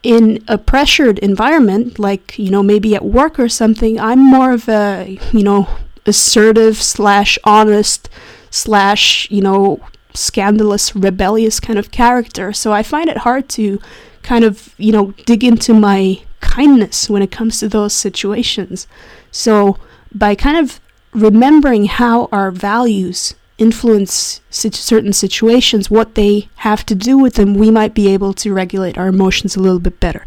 in 0.03 0.43
a 0.47 0.58
pressured 0.58 1.19
environment, 1.19 1.97
like, 1.99 2.38
you 2.38 2.49
know, 2.49 2.63
maybe 2.63 2.95
at 2.95 3.06
work 3.06 3.39
or 3.39 3.49
something, 3.49 3.99
I'm 3.99 4.19
more 4.19 4.51
of 4.51 4.67
a, 4.69 5.17
you 5.32 5.43
know, 5.43 5.67
assertive 6.06 6.77
slash 6.77 7.38
honest 7.43 8.10
slash, 8.49 9.30
you 9.30 9.41
know, 9.41 9.80
scandalous, 10.13 10.95
rebellious 10.95 11.60
kind 11.60 11.77
of 11.77 11.91
character. 11.91 12.53
So 12.53 12.71
I 12.73 12.84
find 12.84 13.10
it 13.10 13.17
hard 13.17 13.49
to 13.49 13.80
kind 14.23 14.43
of, 14.43 14.73
you 14.77 14.91
know, 14.91 15.12
dig 15.25 15.43
into 15.43 15.73
my 15.73 16.21
kindness 16.41 17.10
when 17.10 17.21
it 17.21 17.32
comes 17.32 17.60
to 17.60 17.69
those 17.69 17.93
situations. 17.93 18.88
So, 19.32 19.78
by 20.13 20.36
kind 20.36 20.58
of 20.58 20.80
remembering 21.13 21.86
how 21.86 22.30
our 22.32 22.52
values 22.52 23.36
influence 23.58 24.41
certain 24.50 25.13
situations, 25.13 25.89
what 25.89 26.15
they 26.15 26.50
have 26.58 26.86
to 26.86 26.95
do 26.95 27.17
with 27.17 27.36
them, 27.36 27.56
we 27.56 27.71
might 27.71 27.93
be 27.93 28.13
able 28.13 28.34
to 28.34 28.54
regulate 28.54 28.97
our 28.97 29.08
emotions 29.08 29.56
a 29.56 29.60
little 29.60 29.80
bit 29.80 30.00
better. 30.00 30.26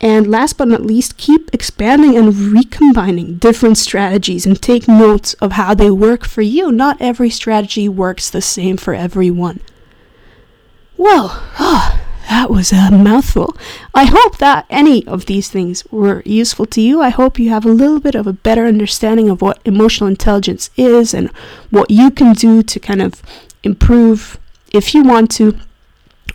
And 0.00 0.30
last 0.30 0.58
but 0.58 0.68
not 0.68 0.82
least, 0.82 1.16
keep 1.16 1.48
expanding 1.54 2.16
and 2.16 2.34
recombining 2.34 3.36
different 3.36 3.78
strategies 3.78 4.44
and 4.44 4.60
take 4.60 4.86
notes 4.86 5.32
of 5.34 5.52
how 5.52 5.72
they 5.72 5.90
work 5.90 6.26
for 6.26 6.42
you. 6.42 6.70
Not 6.70 7.00
every 7.00 7.30
strategy 7.30 7.88
works 7.88 8.28
the 8.28 8.42
same 8.42 8.76
for 8.76 8.92
everyone. 8.92 9.60
Well, 10.96 11.42
oh, 11.58 12.00
that 12.28 12.50
was 12.50 12.72
a 12.72 12.90
mouthful. 12.90 13.56
I 13.94 14.04
hope 14.04 14.38
that 14.38 14.66
any 14.70 15.06
of 15.06 15.26
these 15.26 15.48
things 15.48 15.84
were 15.90 16.22
useful 16.24 16.66
to 16.66 16.80
you. 16.80 17.00
I 17.00 17.10
hope 17.10 17.38
you 17.38 17.50
have 17.50 17.66
a 17.66 17.70
little 17.70 18.00
bit 18.00 18.14
of 18.14 18.26
a 18.26 18.32
better 18.32 18.66
understanding 18.66 19.28
of 19.28 19.42
what 19.42 19.60
emotional 19.64 20.08
intelligence 20.08 20.70
is 20.76 21.12
and 21.14 21.28
what 21.70 21.90
you 21.90 22.10
can 22.10 22.32
do 22.32 22.62
to 22.62 22.80
kind 22.80 23.02
of 23.02 23.22
improve 23.62 24.38
if 24.72 24.94
you 24.94 25.02
want 25.02 25.30
to, 25.32 25.58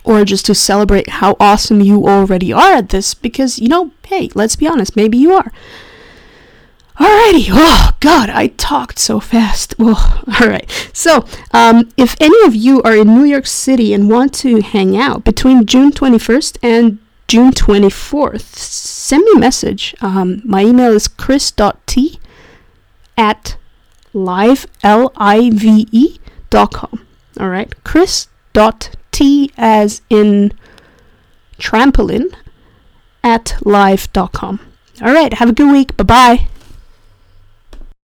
or 0.04 0.24
just 0.24 0.46
to 0.46 0.54
celebrate 0.54 1.08
how 1.08 1.36
awesome 1.38 1.80
you 1.80 2.06
already 2.06 2.52
are 2.52 2.72
at 2.72 2.88
this 2.88 3.12
because, 3.14 3.58
you 3.58 3.68
know, 3.68 3.90
hey, 4.06 4.30
let's 4.34 4.56
be 4.56 4.66
honest, 4.66 4.96
maybe 4.96 5.18
you 5.18 5.32
are. 5.32 5.52
Alrighty. 6.98 7.48
Oh 7.50 7.92
God, 8.00 8.28
I 8.30 8.48
talked 8.48 8.98
so 8.98 9.20
fast. 9.20 9.74
Oh, 9.78 10.22
all 10.40 10.48
right. 10.48 10.68
So, 10.92 11.24
um, 11.52 11.88
if 11.96 12.16
any 12.20 12.46
of 12.46 12.54
you 12.54 12.82
are 12.82 12.96
in 12.96 13.08
New 13.08 13.24
York 13.24 13.46
City 13.46 13.94
and 13.94 14.10
want 14.10 14.34
to 14.34 14.60
hang 14.60 14.96
out 14.96 15.24
between 15.24 15.64
June 15.66 15.92
21st 15.92 16.58
and 16.62 16.98
June 17.28 17.52
24th, 17.52 18.56
send 18.56 19.24
me 19.24 19.32
a 19.36 19.38
message. 19.38 19.94
Um, 20.00 20.42
my 20.44 20.62
email 20.64 20.92
is 20.92 21.08
chris.t 21.08 22.18
at 23.16 23.56
live 24.12 24.66
l 24.82 25.12
i 25.16 25.50
v 25.50 25.86
e 25.92 26.18
dot 26.50 26.72
com. 26.72 27.06
All 27.38 27.48
right, 27.48 27.72
chris 27.84 28.28
dot 28.52 28.96
t 29.12 29.50
as 29.56 30.02
in 30.10 30.52
trampoline 31.58 32.34
at 33.22 33.56
live 33.64 34.12
dot 34.12 34.32
com. 34.32 34.58
All 35.00 35.12
right, 35.12 35.32
have 35.34 35.48
a 35.50 35.52
good 35.52 35.70
week. 35.70 35.96
Bye 35.96 36.04
bye. 36.04 36.48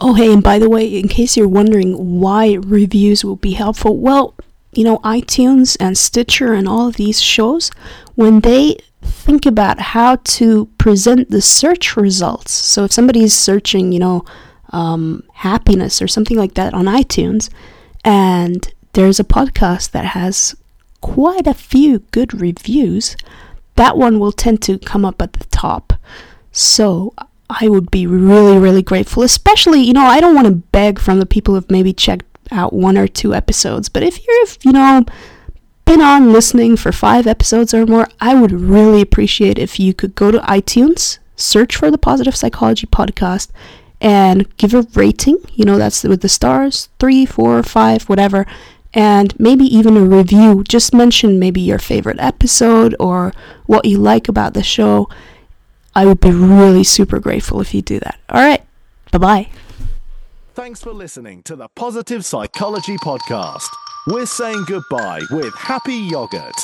Oh, 0.00 0.14
hey, 0.14 0.32
and 0.32 0.42
by 0.42 0.58
the 0.58 0.68
way, 0.68 0.88
in 0.88 1.06
case 1.06 1.36
you're 1.36 1.46
wondering 1.46 2.18
why 2.18 2.54
reviews 2.54 3.24
will 3.24 3.36
be 3.36 3.52
helpful, 3.52 3.96
well, 3.96 4.34
you 4.76 4.84
know, 4.84 4.98
iTunes 4.98 5.76
and 5.80 5.96
Stitcher 5.96 6.52
and 6.52 6.68
all 6.68 6.90
these 6.90 7.20
shows, 7.20 7.70
when 8.14 8.40
they 8.40 8.76
think 9.02 9.46
about 9.46 9.78
how 9.80 10.16
to 10.16 10.66
present 10.78 11.30
the 11.30 11.42
search 11.42 11.96
results. 11.96 12.52
So 12.52 12.84
if 12.84 12.92
somebody's 12.92 13.34
searching, 13.34 13.92
you 13.92 13.98
know, 13.98 14.24
um, 14.70 15.22
happiness 15.34 16.00
or 16.00 16.08
something 16.08 16.36
like 16.36 16.54
that 16.54 16.74
on 16.74 16.86
iTunes, 16.86 17.50
and 18.04 18.72
there's 18.92 19.20
a 19.20 19.24
podcast 19.24 19.90
that 19.92 20.06
has 20.06 20.54
quite 21.00 21.46
a 21.46 21.54
few 21.54 21.98
good 22.10 22.40
reviews, 22.40 23.16
that 23.76 23.96
one 23.96 24.18
will 24.18 24.32
tend 24.32 24.62
to 24.62 24.78
come 24.78 25.04
up 25.04 25.20
at 25.20 25.34
the 25.34 25.44
top. 25.46 25.92
So 26.50 27.12
I 27.50 27.68
would 27.68 27.90
be 27.90 28.06
really, 28.06 28.58
really 28.58 28.82
grateful. 28.82 29.22
Especially, 29.22 29.80
you 29.80 29.92
know, 29.92 30.04
I 30.04 30.20
don't 30.20 30.34
want 30.34 30.46
to 30.46 30.54
beg 30.54 30.98
from 30.98 31.18
the 31.18 31.26
people 31.26 31.54
who've 31.54 31.70
maybe 31.70 31.92
checked 31.92 32.24
out 32.50 32.72
one 32.72 32.96
or 32.96 33.08
two 33.08 33.34
episodes, 33.34 33.88
but 33.88 34.02
if 34.02 34.26
you've, 34.26 34.58
you 34.62 34.72
know, 34.72 35.04
been 35.84 36.00
on 36.00 36.32
listening 36.32 36.76
for 36.76 36.92
five 36.92 37.26
episodes 37.26 37.74
or 37.74 37.86
more, 37.86 38.08
I 38.20 38.34
would 38.34 38.52
really 38.52 39.00
appreciate 39.00 39.58
if 39.58 39.78
you 39.78 39.92
could 39.94 40.14
go 40.14 40.30
to 40.30 40.38
iTunes, 40.38 41.18
search 41.36 41.76
for 41.76 41.90
the 41.90 41.98
Positive 41.98 42.34
Psychology 42.34 42.86
Podcast, 42.86 43.50
and 44.00 44.54
give 44.56 44.74
a 44.74 44.86
rating. 44.94 45.38
You 45.54 45.64
know, 45.64 45.78
that's 45.78 46.02
with 46.04 46.20
the 46.20 46.28
stars 46.28 46.88
three, 46.98 47.26
four, 47.26 47.62
five, 47.62 48.04
whatever. 48.04 48.46
And 48.92 49.38
maybe 49.40 49.64
even 49.64 49.96
a 49.96 50.02
review. 50.02 50.62
Just 50.62 50.94
mention 50.94 51.40
maybe 51.40 51.60
your 51.60 51.80
favorite 51.80 52.20
episode 52.20 52.94
or 53.00 53.32
what 53.66 53.86
you 53.86 53.98
like 53.98 54.28
about 54.28 54.54
the 54.54 54.62
show. 54.62 55.08
I 55.96 56.06
would 56.06 56.20
be 56.20 56.30
really 56.30 56.84
super 56.84 57.18
grateful 57.18 57.60
if 57.60 57.74
you 57.74 57.82
do 57.82 57.98
that. 58.00 58.18
All 58.28 58.40
right. 58.40 58.64
Bye 59.10 59.18
bye. 59.18 59.48
Thanks 60.54 60.80
for 60.80 60.92
listening 60.92 61.42
to 61.44 61.56
the 61.56 61.66
Positive 61.74 62.24
Psychology 62.24 62.96
Podcast. 62.98 63.66
We're 64.06 64.24
saying 64.24 64.66
goodbye 64.68 65.22
with 65.32 65.52
Happy 65.56 65.96
Yogurt. 65.96 66.54